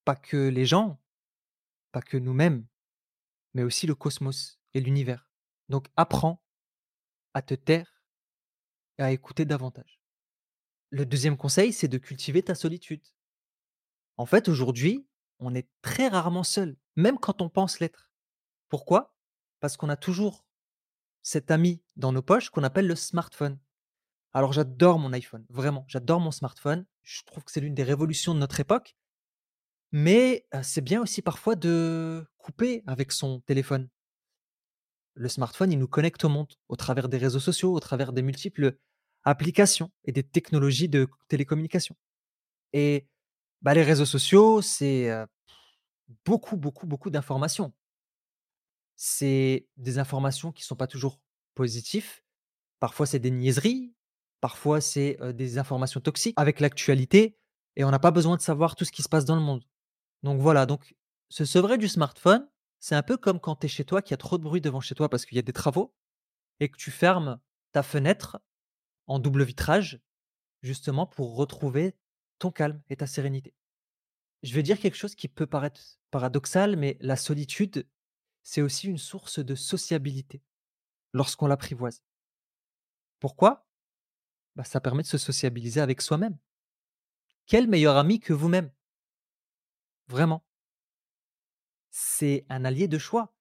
Pas 0.04 0.16
que 0.16 0.48
les 0.48 0.66
gens, 0.66 1.02
pas 1.92 2.02
que 2.02 2.18
nous-mêmes, 2.18 2.66
mais 3.54 3.64
aussi 3.64 3.88
le 3.88 3.96
cosmos 3.96 4.60
et 4.74 4.82
l'univers. 4.82 5.30
Donc 5.70 5.88
apprends 5.96 6.44
à 7.34 7.42
te 7.42 7.54
taire 7.54 8.04
et 8.98 9.04
à 9.04 9.12
écouter 9.12 9.46
davantage. 9.46 10.02
Le 10.90 11.06
deuxième 11.06 11.38
conseil, 11.38 11.74
c'est 11.74 11.88
de 11.88 11.98
cultiver 11.98 12.44
ta 12.44 12.56
solitude. 12.56 13.06
En 14.18 14.26
fait, 14.26 14.48
aujourd'hui, 14.48 15.08
on 15.40 15.54
est 15.54 15.68
très 15.82 16.08
rarement 16.08 16.44
seul, 16.44 16.78
même 16.96 17.18
quand 17.18 17.42
on 17.42 17.50
pense 17.50 17.80
l'être. 17.80 18.12
Pourquoi? 18.70 19.16
Parce 19.60 19.76
qu'on 19.76 19.90
a 19.90 19.98
toujours 19.98 20.46
cet 21.22 21.52
ami 21.52 21.84
dans 21.96 22.12
nos 22.12 22.22
poches 22.22 22.50
qu'on 22.50 22.64
appelle 22.64 22.88
le 22.88 22.96
smartphone. 22.96 23.60
Alors 24.36 24.52
j'adore 24.52 25.00
mon 25.00 25.14
iPhone, 25.14 25.46
vraiment, 25.48 25.86
j'adore 25.88 26.20
mon 26.20 26.32
smartphone. 26.32 26.86
Je 27.04 27.24
trouve 27.24 27.46
que 27.46 27.52
c'est 27.54 27.62
l'une 27.62 27.74
des 27.74 27.84
révolutions 27.84 28.34
de 28.34 28.40
notre 28.40 28.60
époque. 28.60 28.98
Mais 29.94 30.46
c'est 30.62 30.82
bien 30.82 31.02
aussi 31.02 31.22
parfois 31.22 31.56
de 31.56 32.28
couper 32.38 32.84
avec 32.86 33.14
son 33.14 33.40
téléphone. 33.40 33.88
Le 35.14 35.30
smartphone, 35.30 35.72
il 35.72 35.80
nous 35.80 35.88
connecte 35.88 36.26
au 36.26 36.30
monde 36.30 36.52
au 36.68 36.76
travers 36.76 37.08
des 37.08 37.18
réseaux 37.18 37.40
sociaux, 37.40 37.74
au 37.74 37.80
travers 37.80 38.12
des 38.12 38.22
multiples 38.24 38.78
applications 39.24 39.90
et 40.04 40.12
des 40.12 40.24
technologies 40.24 40.90
de 40.90 41.08
télécommunication. 41.30 41.96
Et 42.74 43.08
bah, 43.62 43.74
les 43.74 43.84
réseaux 43.84 44.06
sociaux, 44.06 44.62
c'est, 44.62 45.10
beaucoup, 46.26 46.58
beaucoup, 46.58 46.86
beaucoup 46.88 47.10
d'informations. 47.10 47.74
C'est 48.98 49.66
des 49.78 49.98
informations 49.98 50.52
qui 50.52 50.64
sont 50.64 50.76
pas 50.76 50.88
toujours 50.88 51.22
positifs. 51.54 52.22
Parfois, 52.82 53.06
c'est 53.06 53.20
des 53.20 53.32
niaiseries, 53.32 53.95
parfois, 54.46 54.80
c'est, 54.80 55.18
des 55.34 55.58
informations 55.58 56.00
toxiques 56.00 56.36
avec 56.38 56.60
l'actualité 56.60 57.36
et 57.76 57.84
on 57.84 57.90
n'a 57.90 57.98
pas 57.98 58.12
besoin 58.12 58.38
de 58.38 58.44
savoir 58.44 58.76
tout 58.76 58.86
ce 58.86 58.92
qui 58.92 59.02
se 59.02 59.10
passe 59.10 59.26
dans 59.26 59.36
le 59.36 59.42
monde. 59.42 59.66
Donc 60.22 60.40
voilà, 60.40 60.68
donc 60.68 60.94
se 61.30 61.46
sevrer 61.46 61.80
du 61.80 61.88
smartphone, 61.88 62.48
c'est 62.80 62.94
un 62.94 63.02
peu 63.02 63.18
comme 63.18 63.40
quand 63.40 63.56
tu 63.56 63.66
es 63.66 63.70
chez 63.70 63.86
toi, 63.86 64.04
qu'il 64.04 64.12
y 64.12 64.14
a 64.14 64.18
trop 64.18 64.38
de 64.38 64.44
bruit 64.44 64.62
devant 64.62 64.82
chez 64.82 64.94
toi 64.94 65.10
parce 65.10 65.26
qu'il 65.26 65.36
y 65.36 65.40
a 65.40 65.42
des 65.42 65.52
travaux 65.52 65.96
et 66.60 66.70
que 66.70 66.78
tu 66.78 66.92
fermes 66.92 67.40
ta 67.72 67.82
fenêtre 67.82 68.38
en 69.08 69.18
double 69.18 69.44
vitrage, 69.44 70.00
justement 70.62 71.08
pour 71.08 71.36
retrouver 71.36 71.96
ton 72.38 72.52
calme 72.52 72.84
et 72.92 72.98
ta 72.98 73.08
sérénité. 73.08 73.56
Je 74.44 74.54
vais 74.54 74.62
dire 74.62 74.80
quelque 74.80 74.96
chose 74.96 75.16
qui 75.16 75.28
peut 75.28 75.48
paraître 75.48 75.82
paradoxal, 76.12 76.76
mais 76.76 76.98
la 77.02 77.16
solitude, 77.16 77.88
c'est 78.44 78.62
aussi 78.62 78.90
une 78.90 79.00
source 79.00 79.40
de 79.40 79.56
sociabilité 79.56 80.44
lorsqu'on 81.14 81.48
l'apprivoise. 81.48 82.04
Pourquoi? 83.20 83.65
Bah, 84.56 84.64
Ça 84.64 84.82
permet 84.82 85.04
de 85.04 85.08
se 85.08 85.18
sociabiliser 85.18 85.82
avec 85.82 86.02
soi-même. 86.02 86.38
Quel 87.46 87.68
meilleur 87.68 87.98
ami 87.98 88.20
que 88.20 88.34
vous-même? 88.34 88.72
Vraiment. 90.08 90.44
C'est 91.92 92.46
un 92.50 92.66
allié 92.66 92.88
de 92.88 92.98
choix. 92.98 93.34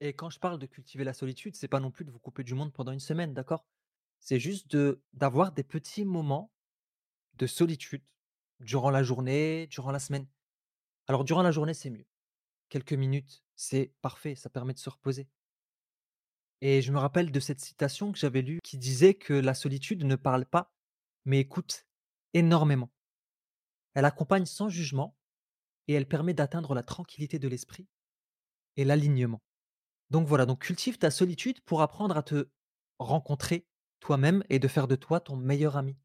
Et 0.00 0.14
quand 0.14 0.30
je 0.30 0.38
parle 0.38 0.58
de 0.58 0.66
cultiver 0.66 1.04
la 1.04 1.12
solitude, 1.14 1.54
c'est 1.56 1.68
pas 1.68 1.80
non 1.80 1.90
plus 1.90 2.04
de 2.04 2.10
vous 2.10 2.18
couper 2.18 2.44
du 2.44 2.54
monde 2.54 2.72
pendant 2.72 2.92
une 2.92 3.00
semaine, 3.00 3.34
d'accord? 3.34 3.66
C'est 4.18 4.40
juste 4.40 4.70
de 4.70 5.02
d'avoir 5.12 5.52
des 5.52 5.64
petits 5.64 6.04
moments 6.04 6.52
de 7.34 7.46
solitude 7.46 8.02
durant 8.60 8.90
la 8.90 9.02
journée, 9.02 9.66
durant 9.68 9.92
la 9.92 9.98
semaine. 9.98 10.26
Alors 11.08 11.24
durant 11.24 11.42
la 11.42 11.52
journée, 11.52 11.74
c'est 11.74 11.90
mieux. 11.90 12.06
Quelques 12.68 12.92
minutes, 12.94 13.44
c'est 13.56 13.92
parfait, 14.02 14.34
ça 14.34 14.50
permet 14.50 14.74
de 14.74 14.78
se 14.78 14.90
reposer. 14.90 15.28
Et 16.64 16.80
je 16.80 16.92
me 16.92 16.98
rappelle 17.00 17.32
de 17.32 17.40
cette 17.40 17.58
citation 17.58 18.12
que 18.12 18.18
j'avais 18.18 18.40
lue 18.40 18.60
qui 18.62 18.78
disait 18.78 19.14
que 19.14 19.32
la 19.32 19.52
solitude 19.52 20.04
ne 20.04 20.14
parle 20.14 20.46
pas, 20.46 20.72
mais 21.24 21.40
écoute 21.40 21.88
énormément. 22.34 22.92
Elle 23.94 24.04
accompagne 24.04 24.46
sans 24.46 24.68
jugement 24.68 25.16
et 25.88 25.94
elle 25.94 26.06
permet 26.06 26.34
d'atteindre 26.34 26.76
la 26.76 26.84
tranquillité 26.84 27.40
de 27.40 27.48
l'esprit 27.48 27.88
et 28.76 28.84
l'alignement. 28.84 29.42
Donc 30.10 30.28
voilà, 30.28 30.46
donc 30.46 30.60
cultive 30.60 30.98
ta 30.98 31.10
solitude 31.10 31.60
pour 31.62 31.82
apprendre 31.82 32.16
à 32.16 32.22
te 32.22 32.48
rencontrer 33.00 33.66
toi-même 33.98 34.44
et 34.48 34.60
de 34.60 34.68
faire 34.68 34.86
de 34.86 34.94
toi 34.94 35.18
ton 35.18 35.34
meilleur 35.34 35.76
ami. 35.76 35.98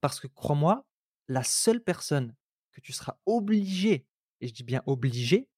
Parce 0.00 0.20
que 0.20 0.28
crois-moi, 0.28 0.86
la 1.26 1.42
seule 1.42 1.82
personne 1.82 2.36
que 2.70 2.80
tu 2.80 2.92
seras 2.92 3.18
obligé, 3.26 4.06
et 4.40 4.46
je 4.46 4.54
dis 4.54 4.62
bien 4.62 4.84
obligé, 4.86 5.48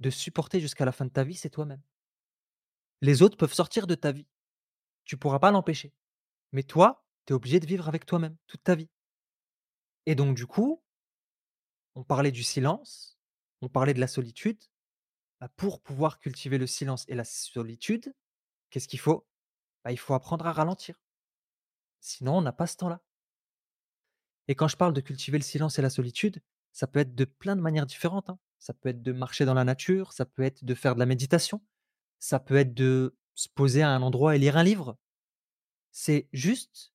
de 0.00 0.10
supporter 0.10 0.60
jusqu'à 0.60 0.84
la 0.84 0.92
fin 0.92 1.06
de 1.06 1.10
ta 1.10 1.24
vie, 1.24 1.36
c'est 1.36 1.48
toi-même. 1.48 1.80
Les 3.04 3.20
autres 3.20 3.36
peuvent 3.36 3.52
sortir 3.52 3.86
de 3.86 3.94
ta 3.94 4.12
vie. 4.12 4.26
Tu 5.04 5.18
pourras 5.18 5.38
pas 5.38 5.50
l'empêcher. 5.50 5.92
Mais 6.52 6.62
toi, 6.62 7.04
tu 7.26 7.34
es 7.34 7.36
obligé 7.36 7.60
de 7.60 7.66
vivre 7.66 7.86
avec 7.86 8.06
toi-même 8.06 8.34
toute 8.46 8.62
ta 8.62 8.74
vie. 8.74 8.88
Et 10.06 10.14
donc 10.14 10.34
du 10.34 10.46
coup, 10.46 10.82
on 11.96 12.02
parlait 12.02 12.32
du 12.32 12.42
silence, 12.42 13.18
on 13.60 13.68
parlait 13.68 13.92
de 13.92 14.00
la 14.00 14.06
solitude. 14.06 14.58
Bah, 15.38 15.50
pour 15.54 15.82
pouvoir 15.82 16.18
cultiver 16.18 16.56
le 16.56 16.66
silence 16.66 17.04
et 17.06 17.14
la 17.14 17.24
solitude, 17.24 18.14
qu'est-ce 18.70 18.88
qu'il 18.88 19.00
faut? 19.00 19.26
Bah, 19.84 19.92
Il 19.92 19.98
faut 19.98 20.14
apprendre 20.14 20.46
à 20.46 20.52
ralentir. 20.52 20.98
Sinon, 22.00 22.38
on 22.38 22.40
n'a 22.40 22.52
pas 22.54 22.66
ce 22.66 22.78
temps-là. 22.78 23.02
Et 24.48 24.54
quand 24.54 24.68
je 24.68 24.78
parle 24.78 24.94
de 24.94 25.02
cultiver 25.02 25.36
le 25.36 25.44
silence 25.44 25.78
et 25.78 25.82
la 25.82 25.90
solitude, 25.90 26.40
ça 26.72 26.86
peut 26.86 27.00
être 27.00 27.14
de 27.14 27.26
plein 27.26 27.54
de 27.54 27.60
manières 27.60 27.84
différentes, 27.84 28.30
hein. 28.30 28.38
Ça 28.60 28.72
peut 28.72 28.88
être 28.88 29.02
de 29.02 29.12
marcher 29.12 29.44
dans 29.44 29.52
la 29.52 29.64
nature, 29.64 30.14
ça 30.14 30.24
peut 30.24 30.40
être 30.40 30.64
de 30.64 30.74
faire 30.74 30.94
de 30.94 31.00
la 31.00 31.04
méditation, 31.04 31.60
ça 32.18 32.40
peut 32.40 32.56
être 32.56 32.74
de 32.74 33.16
se 33.34 33.48
poser 33.48 33.82
à 33.82 33.90
un 33.90 34.02
endroit 34.02 34.36
et 34.36 34.38
lire 34.38 34.56
un 34.56 34.62
livre. 34.62 34.96
C'est 35.90 36.28
juste, 36.32 36.92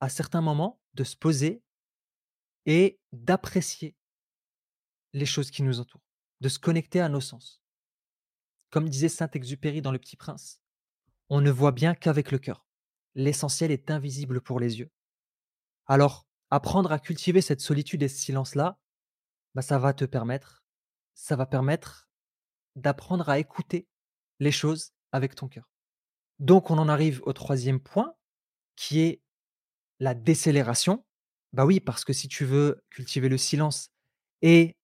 à 0.00 0.08
certains 0.08 0.40
moments, 0.40 0.80
de 0.94 1.04
se 1.04 1.16
poser 1.16 1.62
et 2.64 2.98
d'apprécier 3.12 3.94
les 5.12 5.26
choses 5.26 5.50
qui 5.50 5.62
nous 5.62 5.80
entourent, 5.80 6.04
de 6.40 6.48
se 6.48 6.58
connecter 6.58 7.00
à 7.00 7.08
nos 7.08 7.20
sens. 7.20 7.62
Comme 8.70 8.88
disait 8.88 9.08
Saint-Exupéry 9.08 9.80
dans 9.80 9.92
Le 9.92 9.98
Petit 9.98 10.16
Prince, 10.16 10.60
on 11.28 11.40
ne 11.40 11.50
voit 11.50 11.72
bien 11.72 11.94
qu'avec 11.94 12.30
le 12.30 12.38
cœur. 12.38 12.66
L'essentiel 13.14 13.70
est 13.70 13.90
invisible 13.90 14.40
pour 14.40 14.60
les 14.60 14.78
yeux. 14.78 14.90
Alors, 15.86 16.26
apprendre 16.50 16.92
à 16.92 16.98
cultiver 16.98 17.40
cette 17.40 17.60
solitude 17.60 18.02
et 18.02 18.08
ce 18.08 18.18
silence-là, 18.18 18.78
bah, 19.54 19.62
ça 19.62 19.78
va 19.78 19.94
te 19.94 20.04
permettre, 20.04 20.64
ça 21.14 21.36
va 21.36 21.46
permettre 21.46 22.10
d'apprendre 22.74 23.28
à 23.28 23.38
écouter 23.38 23.88
les 24.40 24.52
choses 24.52 24.92
avec 25.12 25.34
ton 25.34 25.48
cœur. 25.48 25.68
Donc, 26.38 26.70
on 26.70 26.78
en 26.78 26.88
arrive 26.88 27.22
au 27.24 27.32
troisième 27.32 27.80
point, 27.80 28.14
qui 28.76 29.00
est 29.00 29.22
la 30.00 30.14
décélération. 30.14 31.04
Bah 31.52 31.64
oui, 31.64 31.80
parce 31.80 32.04
que 32.04 32.12
si 32.12 32.28
tu 32.28 32.44
veux 32.44 32.82
cultiver 32.90 33.28
le 33.28 33.38
silence 33.38 33.90
et 34.42 34.76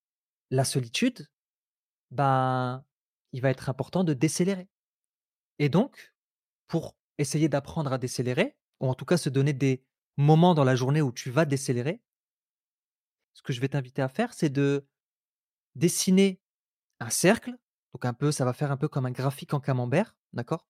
la 0.50 0.64
solitude, 0.64 1.28
bah, 2.10 2.84
il 3.32 3.40
va 3.40 3.50
être 3.50 3.68
important 3.68 4.04
de 4.04 4.14
décélérer. 4.14 4.68
Et 5.58 5.68
donc, 5.68 6.14
pour 6.68 6.96
essayer 7.18 7.48
d'apprendre 7.48 7.92
à 7.92 7.98
décélérer, 7.98 8.56
ou 8.80 8.88
en 8.88 8.94
tout 8.94 9.04
cas 9.04 9.16
se 9.16 9.28
donner 9.28 9.52
des 9.52 9.84
moments 10.16 10.54
dans 10.54 10.64
la 10.64 10.76
journée 10.76 11.02
où 11.02 11.12
tu 11.12 11.30
vas 11.30 11.44
décélérer, 11.44 12.00
ce 13.34 13.42
que 13.42 13.52
je 13.52 13.60
vais 13.60 13.68
t'inviter 13.68 14.02
à 14.02 14.08
faire, 14.08 14.34
c'est 14.34 14.50
de 14.50 14.86
dessiner 15.74 16.40
un 17.00 17.10
cercle. 17.10 17.56
Donc 17.92 18.16
peu, 18.18 18.32
ça 18.32 18.44
va 18.44 18.52
faire 18.52 18.72
un 18.72 18.76
peu 18.76 18.88
comme 18.88 19.06
un 19.06 19.10
graphique 19.10 19.54
en 19.54 19.60
camembert, 19.60 20.16
d'accord? 20.32 20.66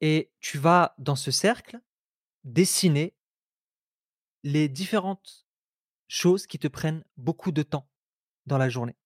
Et 0.00 0.32
tu 0.40 0.58
vas, 0.58 0.94
dans 0.98 1.16
ce 1.16 1.30
cercle, 1.30 1.80
dessiner 2.44 3.16
les 4.42 4.68
différentes 4.68 5.46
choses 6.06 6.46
qui 6.46 6.58
te 6.58 6.68
prennent 6.68 7.04
beaucoup 7.16 7.52
de 7.52 7.62
temps 7.62 7.88
dans 8.46 8.58
la 8.58 8.68
journée. 8.68 8.96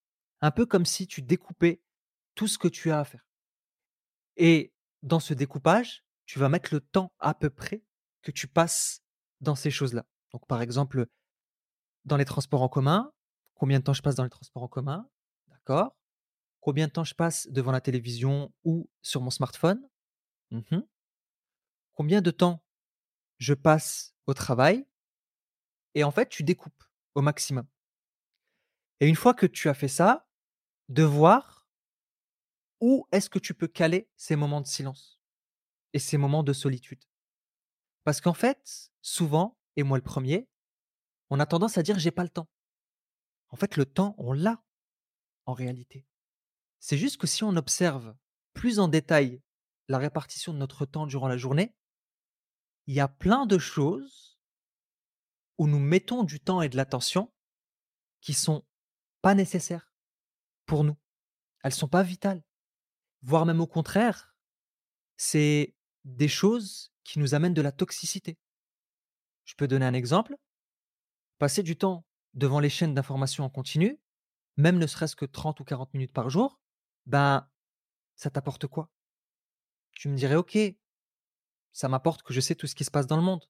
Un 0.41 0.51
peu 0.51 0.67
comme 0.67 0.85
si 0.85 1.07
tu 1.07 1.23
découpais 1.23 1.81
tout 2.35 2.49
ce 2.49 2.59
que 2.59 2.69
tu 2.69 2.91
as 2.91 3.01
à 3.01 3.05
faire. 3.05 3.27
Et 4.37 4.73
dans 5.03 5.21
ce 5.21 5.35
découpage, 5.35 6.05
tu 6.27 6.39
vas 6.39 6.49
mettre 6.49 6.75
le 6.75 6.81
temps 6.81 7.13
à 7.19 7.35
peu 7.35 7.51
près 7.51 7.83
que 8.23 8.31
tu 8.31 8.47
passes 8.47 9.03
dans 9.41 9.55
ces 9.55 9.71
choses-là. 9.71 10.07
Donc 10.33 10.47
par 10.47 10.61
exemple, 10.63 11.07
dans 12.05 12.17
les 12.17 12.25
transports 12.25 12.63
en 12.63 12.69
commun, 12.69 13.13
combien 13.55 13.79
de 13.79 13.85
temps 13.85 13.93
je 13.93 14.03
passe 14.03 14.17
dans 14.17 14.25
les 14.25 14.31
transports 14.31 14.63
en 14.63 14.69
commun, 14.69 15.09
d'accord? 15.49 15.98
Combien 16.61 16.87
de 16.87 16.93
temps 16.93 17.05
je 17.05 17.15
passe 17.15 17.49
devant 17.49 17.73
la 17.73 17.81
télévision 17.81 18.53
ou 18.65 18.91
sur 19.03 19.21
mon 19.21 19.31
smartphone? 19.31 19.81
Mmh 20.51 20.81
Combien 21.93 22.21
de 22.21 22.31
temps 22.31 22.63
je 23.39 23.55
passe 23.55 24.15
au 24.27 24.35
travail? 24.35 24.87
Et 25.95 26.05
en 26.05 26.11
fait, 26.11 26.29
tu 26.29 26.43
découpes 26.45 26.85
au 27.15 27.23
maximum. 27.23 27.67
Et 29.01 29.09
une 29.09 29.17
fois 29.17 29.35
que 29.35 29.47
tu 29.47 29.69
as 29.69 29.75
fait 29.75 29.89
ça, 29.89 30.29
de 30.89 31.03
voir 31.03 31.69
où 32.81 33.07
est-ce 33.13 33.29
que 33.31 33.39
tu 33.39 33.55
peux 33.55 33.69
caler 33.69 34.09
ces 34.17 34.37
moments 34.37 34.61
de 34.61 34.67
silence 34.67 35.21
et 35.93 35.99
ces 35.99 36.19
moments 36.19 36.43
de 36.43 36.53
solitude. 36.53 37.03
Parce 38.05 38.21
qu'en 38.21 38.35
fait, 38.35 38.91
souvent, 39.03 39.59
et 39.77 39.83
moi 39.83 39.99
le 39.99 40.05
premier, 40.05 40.49
on 41.31 41.41
a 41.41 41.47
tendance 41.47 41.79
à 41.79 41.83
dire 41.83 41.99
j'ai 41.99 42.11
pas 42.11 42.23
le 42.23 42.29
temps. 42.29 42.49
En 43.51 43.57
fait, 43.57 43.77
le 43.77 43.87
temps, 43.87 44.15
on 44.19 44.33
l'a 44.33 44.63
en 45.47 45.53
réalité. 45.53 46.08
C'est 46.81 46.99
juste 46.99 47.17
que 47.17 47.27
si 47.27 47.45
on 47.45 47.57
observe 47.57 48.15
plus 48.55 48.79
en 48.79 48.89
détail 48.89 49.43
la 49.89 49.99
répartition 49.99 50.53
de 50.53 50.59
notre 50.59 50.87
temps 50.87 51.07
durant 51.07 51.29
la 51.29 51.37
journée, 51.37 51.75
il 52.87 52.95
y 52.95 53.01
a 53.01 53.09
plein 53.09 53.47
de 53.47 53.59
choses 53.59 54.39
où 55.59 55.67
nous 55.67 55.79
mettons 55.79 56.25
du 56.25 56.41
temps 56.41 56.63
et 56.63 56.69
de 56.69 56.77
l'attention 56.77 57.33
qui 58.21 58.33
sont 58.33 58.65
pas 59.23 59.35
nécessaires 59.35 59.93
pour 60.67 60.85
nous. 60.85 60.97
Elles 61.63 61.75
sont 61.75 61.89
pas 61.89 62.03
vitales. 62.03 62.43
Voire 63.23 63.47
même 63.47 63.61
au 63.61 63.67
contraire, 63.67 64.35
c'est 65.17 65.75
des 66.05 66.29
choses 66.29 66.93
qui 67.05 67.19
nous 67.19 67.35
amènent 67.35 67.55
de 67.55 67.63
la 67.63 67.73
toxicité. 67.73 68.39
Je 69.45 69.55
peux 69.55 69.67
donner 69.67 69.87
un 69.87 69.95
exemple. 69.95 70.37
Passer 71.39 71.63
du 71.63 71.77
temps 71.77 72.07
devant 72.35 72.61
les 72.61 72.71
chaînes 72.71 72.95
d'information 72.95 73.45
en 73.45 73.51
continu, 73.51 74.01
même 74.57 74.79
ne 74.79 74.87
serait-ce 74.87 75.17
que 75.17 75.25
30 75.25 75.61
ou 75.61 75.65
40 75.65 75.93
minutes 75.95 76.13
par 76.13 76.31
jour, 76.31 76.61
ben, 77.09 77.49
ça 78.17 78.31
t'apporte 78.31 78.67
quoi? 78.67 78.91
Tu 79.93 80.09
me 80.09 80.17
dirais, 80.17 80.37
OK, 80.37 80.59
ça 81.73 81.89
m'apporte 81.89 82.23
que 82.23 82.35
je 82.35 82.41
sais 82.41 82.55
tout 82.55 82.67
ce 82.67 82.75
qui 82.75 82.85
se 82.85 82.91
passe 82.91 83.07
dans 83.07 83.17
le 83.17 83.23
monde. 83.23 83.49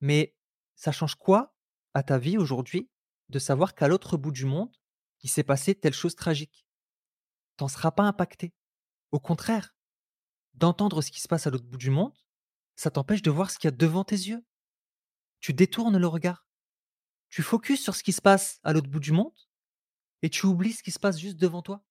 Mais 0.00 0.36
ça 0.74 0.90
change 0.90 1.14
quoi 1.14 1.54
à 1.94 2.02
ta 2.02 2.18
vie 2.18 2.36
aujourd'hui 2.36 2.90
de 3.28 3.38
savoir 3.38 3.74
qu'à 3.74 3.86
l'autre 3.86 4.16
bout 4.16 4.32
du 4.32 4.46
monde, 4.46 4.76
il 5.22 5.30
s'est 5.30 5.44
passé 5.44 5.76
telle 5.76 5.94
chose 5.94 6.16
tragique? 6.16 6.66
T'en 7.56 7.68
seras 7.68 7.92
pas 7.92 8.02
impacté. 8.02 8.52
Au 9.12 9.20
contraire, 9.20 9.76
d'entendre 10.54 11.02
ce 11.02 11.12
qui 11.12 11.20
se 11.20 11.28
passe 11.28 11.46
à 11.46 11.50
l'autre 11.50 11.66
bout 11.66 11.78
du 11.78 11.90
monde, 11.90 12.16
ça 12.74 12.90
t'empêche 12.90 13.22
de 13.22 13.30
voir 13.30 13.50
ce 13.50 13.58
qu'il 13.58 13.68
y 13.68 13.72
a 13.72 13.76
devant 13.76 14.02
tes 14.02 14.16
yeux. 14.16 14.44
Tu 15.38 15.52
détournes 15.52 15.98
le 15.98 16.06
regard. 16.08 16.48
Tu 17.28 17.42
focuses 17.42 17.80
sur 17.80 17.94
ce 17.94 18.02
qui 18.02 18.12
se 18.12 18.20
passe 18.20 18.58
à 18.64 18.72
l'autre 18.72 18.90
bout 18.90 19.00
du 19.00 19.12
monde 19.12 19.38
et 20.22 20.30
tu 20.30 20.46
oublies 20.46 20.72
ce 20.72 20.82
qui 20.82 20.90
se 20.90 20.98
passe 20.98 21.18
juste 21.18 21.36
devant 21.36 21.62
toi. 21.62 21.84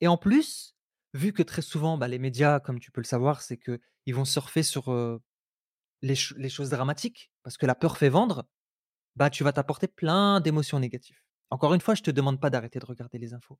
Et 0.00 0.08
en 0.08 0.16
plus, 0.16 0.76
vu 1.14 1.32
que 1.32 1.42
très 1.42 1.62
souvent, 1.62 1.98
bah, 1.98 2.08
les 2.08 2.18
médias, 2.18 2.60
comme 2.60 2.78
tu 2.80 2.90
peux 2.90 3.00
le 3.00 3.06
savoir, 3.06 3.42
c'est 3.42 3.58
qu'ils 3.58 4.14
vont 4.14 4.24
surfer 4.24 4.62
sur 4.62 4.90
les, 6.02 6.14
les, 6.36 6.48
choses 6.48 6.70
dramatiques, 6.70 7.32
parce 7.42 7.56
que 7.56 7.66
la 7.66 7.74
peur 7.74 7.96
fait 7.96 8.08
vendre, 8.08 8.48
bah, 9.16 9.30
tu 9.30 9.44
vas 9.44 9.52
t'apporter 9.52 9.88
plein 9.88 10.40
d'émotions 10.40 10.78
négatives. 10.78 11.20
Encore 11.50 11.74
une 11.74 11.80
fois, 11.80 11.94
je 11.94 12.02
ne 12.02 12.06
te 12.06 12.10
demande 12.10 12.40
pas 12.40 12.50
d'arrêter 12.50 12.78
de 12.78 12.86
regarder 12.86 13.18
les 13.18 13.32
infos, 13.32 13.58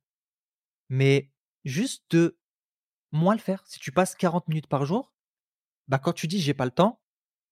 mais 0.89 1.31
juste 1.65 2.03
de 2.11 2.37
moins 3.11 3.35
le 3.35 3.41
faire. 3.41 3.65
Si 3.65 3.79
tu 3.79 3.91
passes 3.91 4.15
40 4.15 4.47
minutes 4.47 4.67
par 4.67 4.85
jour, 4.85 5.13
bah, 5.87 5.99
quand 5.99 6.13
tu 6.13 6.27
dis 6.27 6.39
j'ai 6.39 6.53
pas 6.53 6.65
le 6.65 6.71
temps, 6.71 7.01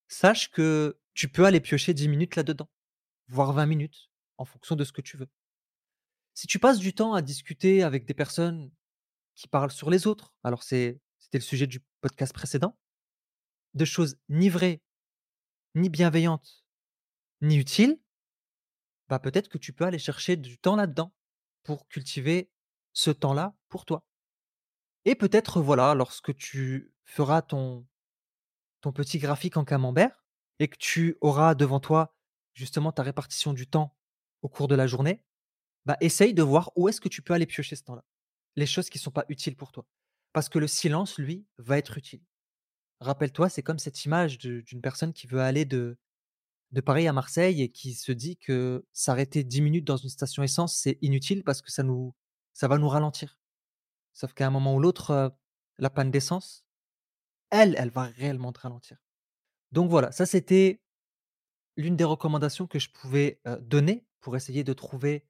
sache 0.08 0.50
que 0.50 1.00
tu 1.14 1.28
peux 1.28 1.46
aller 1.46 1.60
piocher 1.60 1.94
10 1.94 2.08
minutes 2.08 2.36
là-dedans, 2.36 2.68
voire 3.28 3.52
20 3.52 3.66
minutes, 3.66 4.10
en 4.38 4.44
fonction 4.44 4.76
de 4.76 4.84
ce 4.84 4.92
que 4.92 5.00
tu 5.00 5.16
veux. 5.16 5.28
Si 6.36 6.46
tu 6.46 6.58
passes 6.58 6.78
du 6.78 6.92
temps 6.92 7.14
à 7.14 7.22
discuter 7.22 7.82
avec 7.82 8.04
des 8.04 8.12
personnes 8.12 8.70
qui 9.36 9.48
parlent 9.48 9.70
sur 9.70 9.88
les 9.88 10.06
autres, 10.06 10.34
alors 10.44 10.62
c'était 10.62 11.00
le 11.32 11.40
sujet 11.40 11.66
du 11.66 11.80
podcast 12.02 12.34
précédent, 12.34 12.78
de 13.72 13.86
choses 13.86 14.18
ni 14.28 14.50
vraies, 14.50 14.82
ni 15.74 15.88
bienveillantes, 15.88 16.66
ni 17.40 17.56
utiles, 17.56 17.98
bah 19.08 19.18
peut-être 19.18 19.48
que 19.48 19.56
tu 19.56 19.72
peux 19.72 19.86
aller 19.86 19.98
chercher 19.98 20.36
du 20.36 20.58
temps 20.58 20.76
là-dedans 20.76 21.14
pour 21.62 21.88
cultiver 21.88 22.50
ce 22.92 23.10
temps-là 23.10 23.56
pour 23.70 23.86
toi. 23.86 24.04
Et 25.06 25.14
peut-être, 25.14 25.62
voilà, 25.62 25.94
lorsque 25.94 26.36
tu 26.36 26.92
feras 27.04 27.40
ton 27.40 27.86
petit 28.94 29.18
graphique 29.18 29.56
en 29.56 29.64
camembert 29.64 30.26
et 30.58 30.68
que 30.68 30.76
tu 30.76 31.16
auras 31.22 31.54
devant 31.54 31.80
toi 31.80 32.14
justement 32.52 32.92
ta 32.92 33.02
répartition 33.02 33.54
du 33.54 33.66
temps 33.66 33.96
au 34.42 34.50
cours 34.50 34.68
de 34.68 34.74
la 34.74 34.86
journée, 34.86 35.22
bah 35.86 35.96
essaye 36.00 36.34
de 36.34 36.42
voir 36.42 36.72
où 36.76 36.88
est-ce 36.88 37.00
que 37.00 37.08
tu 37.08 37.22
peux 37.22 37.32
aller 37.32 37.46
piocher 37.46 37.76
ce 37.76 37.84
temps-là. 37.84 38.04
Les 38.56 38.66
choses 38.66 38.90
qui 38.90 38.98
ne 38.98 39.02
sont 39.02 39.12
pas 39.12 39.24
utiles 39.28 39.56
pour 39.56 39.72
toi. 39.72 39.86
Parce 40.32 40.48
que 40.48 40.58
le 40.58 40.66
silence, 40.66 41.18
lui, 41.18 41.46
va 41.58 41.78
être 41.78 41.96
utile. 41.96 42.22
Rappelle-toi, 43.00 43.48
c'est 43.48 43.62
comme 43.62 43.78
cette 43.78 44.04
image 44.04 44.38
d'une 44.38 44.80
personne 44.82 45.12
qui 45.12 45.26
veut 45.26 45.40
aller 45.40 45.64
de, 45.64 45.96
de 46.72 46.80
Paris 46.80 47.06
à 47.06 47.12
Marseille 47.12 47.62
et 47.62 47.70
qui 47.70 47.94
se 47.94 48.12
dit 48.12 48.36
que 48.36 48.84
s'arrêter 48.92 49.44
10 49.44 49.62
minutes 49.62 49.84
dans 49.84 49.96
une 49.96 50.08
station 50.08 50.42
essence, 50.42 50.76
c'est 50.76 50.98
inutile 51.02 51.44
parce 51.44 51.62
que 51.62 51.70
ça, 51.70 51.82
nous, 51.82 52.14
ça 52.52 52.68
va 52.68 52.78
nous 52.78 52.88
ralentir. 52.88 53.38
Sauf 54.12 54.32
qu'à 54.32 54.46
un 54.46 54.50
moment 54.50 54.74
ou 54.74 54.80
l'autre, 54.80 55.36
la 55.78 55.90
panne 55.90 56.10
d'essence, 56.10 56.64
elle, 57.50 57.76
elle 57.78 57.90
va 57.90 58.04
réellement 58.04 58.52
te 58.52 58.60
ralentir. 58.60 58.98
Donc 59.72 59.90
voilà, 59.90 60.10
ça 60.10 60.26
c'était 60.26 60.80
l'une 61.76 61.96
des 61.96 62.04
recommandations 62.04 62.66
que 62.66 62.78
je 62.78 62.88
pouvais 62.88 63.40
donner 63.60 64.06
pour 64.20 64.36
essayer 64.36 64.64
de 64.64 64.72
trouver 64.72 65.26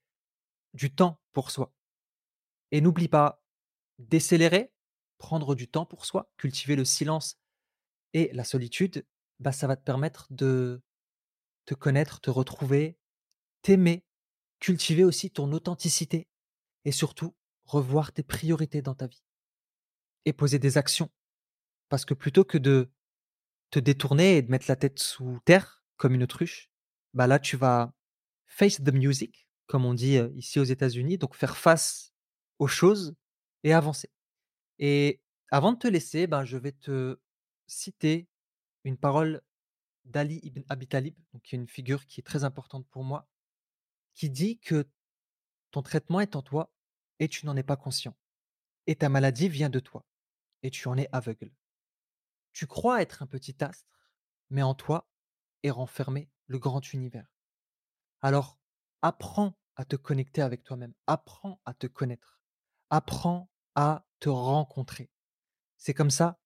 du 0.77 0.95
temps 0.95 1.21
pour 1.33 1.51
soi. 1.51 1.75
Et 2.71 2.81
n'oublie 2.81 3.09
pas, 3.09 3.43
décélérer, 3.99 4.73
prendre 5.19 5.55
du 5.55 5.69
temps 5.69 5.87
pour 5.87 6.05
soi, 6.05 6.31
cultiver 6.37 6.77
le 6.77 6.85
silence 6.85 7.39
et 8.13 8.31
la 8.33 8.45
solitude, 8.45 9.07
bah, 9.41 9.53
ça 9.53 9.67
va 9.67 9.77
te 9.77 9.83
permettre 9.83 10.27
de 10.31 10.83
te 11.65 11.75
connaître, 11.75 12.21
te 12.21 12.31
retrouver, 12.31 12.99
t'aimer, 13.63 14.05
cultiver 14.61 15.05
aussi 15.05 15.31
ton 15.31 15.51
authenticité 15.53 16.29
et 16.85 16.93
surtout 16.93 17.35
revoir 17.65 18.13
tes 18.13 18.23
priorités 18.23 18.83
dans 18.83 18.95
ta 18.95 19.07
vie 19.07 19.25
et 20.25 20.33
poser 20.33 20.59
des 20.59 20.79
actions. 20.79 21.11
Parce 21.89 22.05
que 22.05 22.15
plutôt 22.15 22.45
que 22.45 22.59
de 22.59 22.91
te 23.71 23.79
détourner 23.79 24.37
et 24.37 24.43
de 24.43 24.51
mettre 24.51 24.67
la 24.69 24.77
tête 24.77 24.99
sous 24.99 25.41
terre 25.45 25.85
comme 25.97 26.15
une 26.15 26.23
autruche, 26.23 26.71
bah, 27.15 27.27
là, 27.27 27.39
tu 27.39 27.57
vas 27.57 27.95
face 28.47 28.83
the 28.83 28.93
music, 28.93 29.46
comme 29.67 29.85
on 29.85 29.95
dit, 29.95 30.19
ici 30.35 30.61
aux 30.61 30.65
États-Unis, 30.65 31.19
donc 31.19 31.35
faire 31.35 31.57
face 31.57 32.13
aux 32.59 32.69
choses 32.69 33.15
et 33.65 33.73
avancer. 33.73 34.11
Et 34.79 35.21
avant 35.51 35.73
de 35.73 35.79
te 35.79 35.89
laisser, 35.89 36.27
ben, 36.27 36.45
je 36.45 36.57
vais 36.57 36.73
te 36.73 37.19
citer 37.67 38.29
une 38.85 38.97
parole 38.97 39.43
d'Ali 40.05 40.41
ibn 40.43 40.63
Abi 40.69 40.87
Talib, 40.87 41.17
qui 41.43 41.57
est 41.57 41.59
une 41.59 41.69
figure 41.69 42.07
qui 42.07 42.21
est 42.21 42.25
très 42.25 42.45
importante 42.45 42.87
pour 42.89 43.05
moi, 43.05 43.29
qui 44.15 44.31
dit 44.31 44.59
que 44.59 44.89
ton 45.71 45.83
traitement 45.83 46.21
est 46.21 46.37
en 46.37 46.43
toi 46.43 46.73
et 47.19 47.29
tu 47.29 47.47
n'en 47.47 47.57
es 47.57 47.63
pas 47.63 47.77
conscient. 47.77 48.17
Et 48.87 48.97
ta 48.97 49.09
maladie 49.09 49.49
vient 49.49 49.71
de 49.71 49.81
toi 49.81 50.05
et 50.63 50.71
tu 50.71 50.89
en 50.89 50.97
es 50.97 51.09
aveugle. 51.13 51.53
Tu 52.53 52.67
crois 52.67 53.03
être 53.03 53.23
un 53.23 53.27
petit 53.27 53.57
astre, 53.63 53.87
mais 54.51 54.63
en 54.63 54.75
toi 54.75 55.09
est 55.63 55.71
renfermé 55.71 56.31
le 56.47 56.59
grand 56.59 56.93
univers. 56.93 57.27
Alors, 58.23 58.59
apprends 59.03 59.57
à 59.77 59.85
te 59.85 59.97
connecter 59.97 60.43
avec 60.43 60.65
toi-même, 60.65 60.95
apprends 61.07 61.61
à 61.65 61.75
te 61.75 61.87
connaître, 61.87 62.41
apprends 62.91 63.51
à 63.75 64.07
te 64.21 64.29
rencontrer. 64.29 65.11
C'est 65.77 65.95
comme 65.95 66.11
ça 66.11 66.39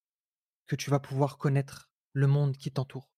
que 0.66 0.76
tu 0.76 0.90
vas 0.90 1.00
pouvoir 1.00 1.38
connaître 1.38 1.90
le 2.12 2.26
monde 2.26 2.56
qui 2.56 2.72
t'entoure. 2.72 3.10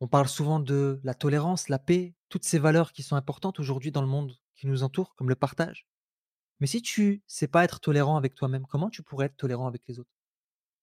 On 0.00 0.08
parle 0.08 0.28
souvent 0.28 0.60
de 0.60 1.00
la 1.02 1.14
tolérance, 1.14 1.68
la 1.68 1.78
paix, 1.78 2.14
toutes 2.28 2.44
ces 2.44 2.58
valeurs 2.58 2.92
qui 2.92 3.02
sont 3.02 3.16
importantes 3.16 3.60
aujourd'hui 3.60 3.90
dans 3.90 4.00
le 4.00 4.06
monde 4.06 4.34
qui 4.54 4.66
nous 4.66 4.82
entoure, 4.82 5.14
comme 5.14 5.28
le 5.28 5.34
partage. 5.34 5.86
Mais 6.60 6.66
si 6.66 6.82
tu 6.82 7.22
sais 7.26 7.48
pas 7.48 7.64
être 7.64 7.80
tolérant 7.80 8.16
avec 8.16 8.34
toi-même, 8.34 8.66
comment 8.66 8.90
tu 8.90 9.02
pourrais 9.02 9.26
être 9.26 9.36
tolérant 9.36 9.66
avec 9.66 9.82
les 9.86 9.98
autres? 9.98 10.10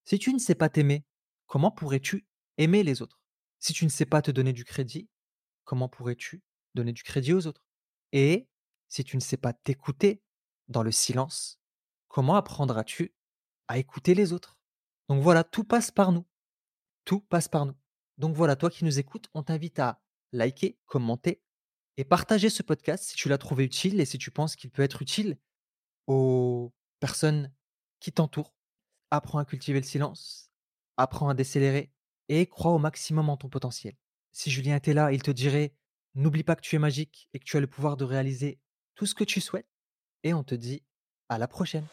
Si 0.06 0.20
tu 0.20 0.34
ne 0.34 0.40
sais 0.40 0.56
pas 0.56 0.70
t'aimer, 0.70 1.06
comment 1.48 1.72
pourrais-tu 1.72 2.28
aimer 2.58 2.84
les 2.84 3.02
autres? 3.02 3.20
Si 3.60 3.74
tu 3.74 3.86
ne 3.86 3.90
sais 3.90 4.06
pas 4.06 4.22
te 4.22 4.32
donner 4.32 4.54
du 4.54 4.64
crédit, 4.64 5.10
comment 5.64 5.90
pourrais-tu 5.90 6.44
donner 6.76 6.94
du 6.94 7.04
crédit 7.04 7.34
aux 7.34 7.48
autres? 7.48 7.65
Et 8.18 8.48
si 8.88 9.04
tu 9.04 9.18
ne 9.18 9.22
sais 9.22 9.36
pas 9.36 9.52
t'écouter 9.52 10.24
dans 10.70 10.84
le 10.84 10.92
silence, 10.94 11.60
comment 12.08 12.38
apprendras-tu 12.38 13.14
à 13.68 13.78
écouter 13.78 14.16
les 14.16 14.32
autres? 14.32 14.58
Donc 15.10 15.22
voilà, 15.22 15.44
tout 15.44 15.66
passe 15.66 15.92
par 15.92 16.14
nous. 16.14 16.26
Tout 17.04 17.20
passe 17.20 17.50
par 17.50 17.66
nous. 17.66 17.76
Donc 18.18 18.34
voilà, 18.34 18.56
toi 18.56 18.70
qui 18.70 18.86
nous 18.86 19.00
écoutes, 19.00 19.28
on 19.34 19.44
t'invite 19.44 19.80
à 19.80 20.02
liker, 20.32 20.80
commenter 20.86 21.44
et 21.98 22.06
partager 22.06 22.50
ce 22.50 22.64
podcast 22.64 23.04
si 23.04 23.18
tu 23.18 23.28
l'as 23.28 23.38
trouvé 23.38 23.66
utile 23.66 24.00
et 24.00 24.06
si 24.06 24.18
tu 24.18 24.32
penses 24.32 24.56
qu'il 24.56 24.72
peut 24.72 24.84
être 24.84 25.02
utile 25.02 25.38
aux 26.08 26.74
personnes 27.02 27.54
qui 28.00 28.14
t'entourent. 28.14 28.56
Apprends 29.12 29.40
à 29.40 29.46
cultiver 29.46 29.82
le 29.82 29.86
silence, 29.86 30.52
apprends 30.96 31.28
à 31.28 31.34
décélérer 31.34 31.92
et 32.30 32.48
crois 32.48 32.72
au 32.72 32.80
maximum 32.80 33.28
en 33.28 33.36
ton 33.36 33.50
potentiel. 33.50 33.98
Si 34.32 34.50
Julien 34.50 34.78
était 34.78 34.94
là, 34.94 35.12
il 35.12 35.22
te 35.22 35.32
dirait 35.32 35.76
n'oublie 36.16 36.44
pas 36.44 36.56
que 36.56 36.62
tu 36.62 36.76
es 36.76 36.80
magique 36.80 37.30
et 37.34 37.40
que 37.40 37.46
tu 37.46 37.58
as 37.58 37.60
le 37.60 37.68
pouvoir 37.68 37.98
de 37.98 38.06
réaliser 38.06 38.60
tout 38.96 39.06
ce 39.06 39.16
que 39.16 39.24
tu 39.24 39.42
souhaites. 39.42 39.68
Et 40.24 40.34
on 40.34 40.44
te 40.44 40.56
dit 40.56 40.84
à 41.30 41.38
la 41.38 41.48
prochaine. 41.48 41.86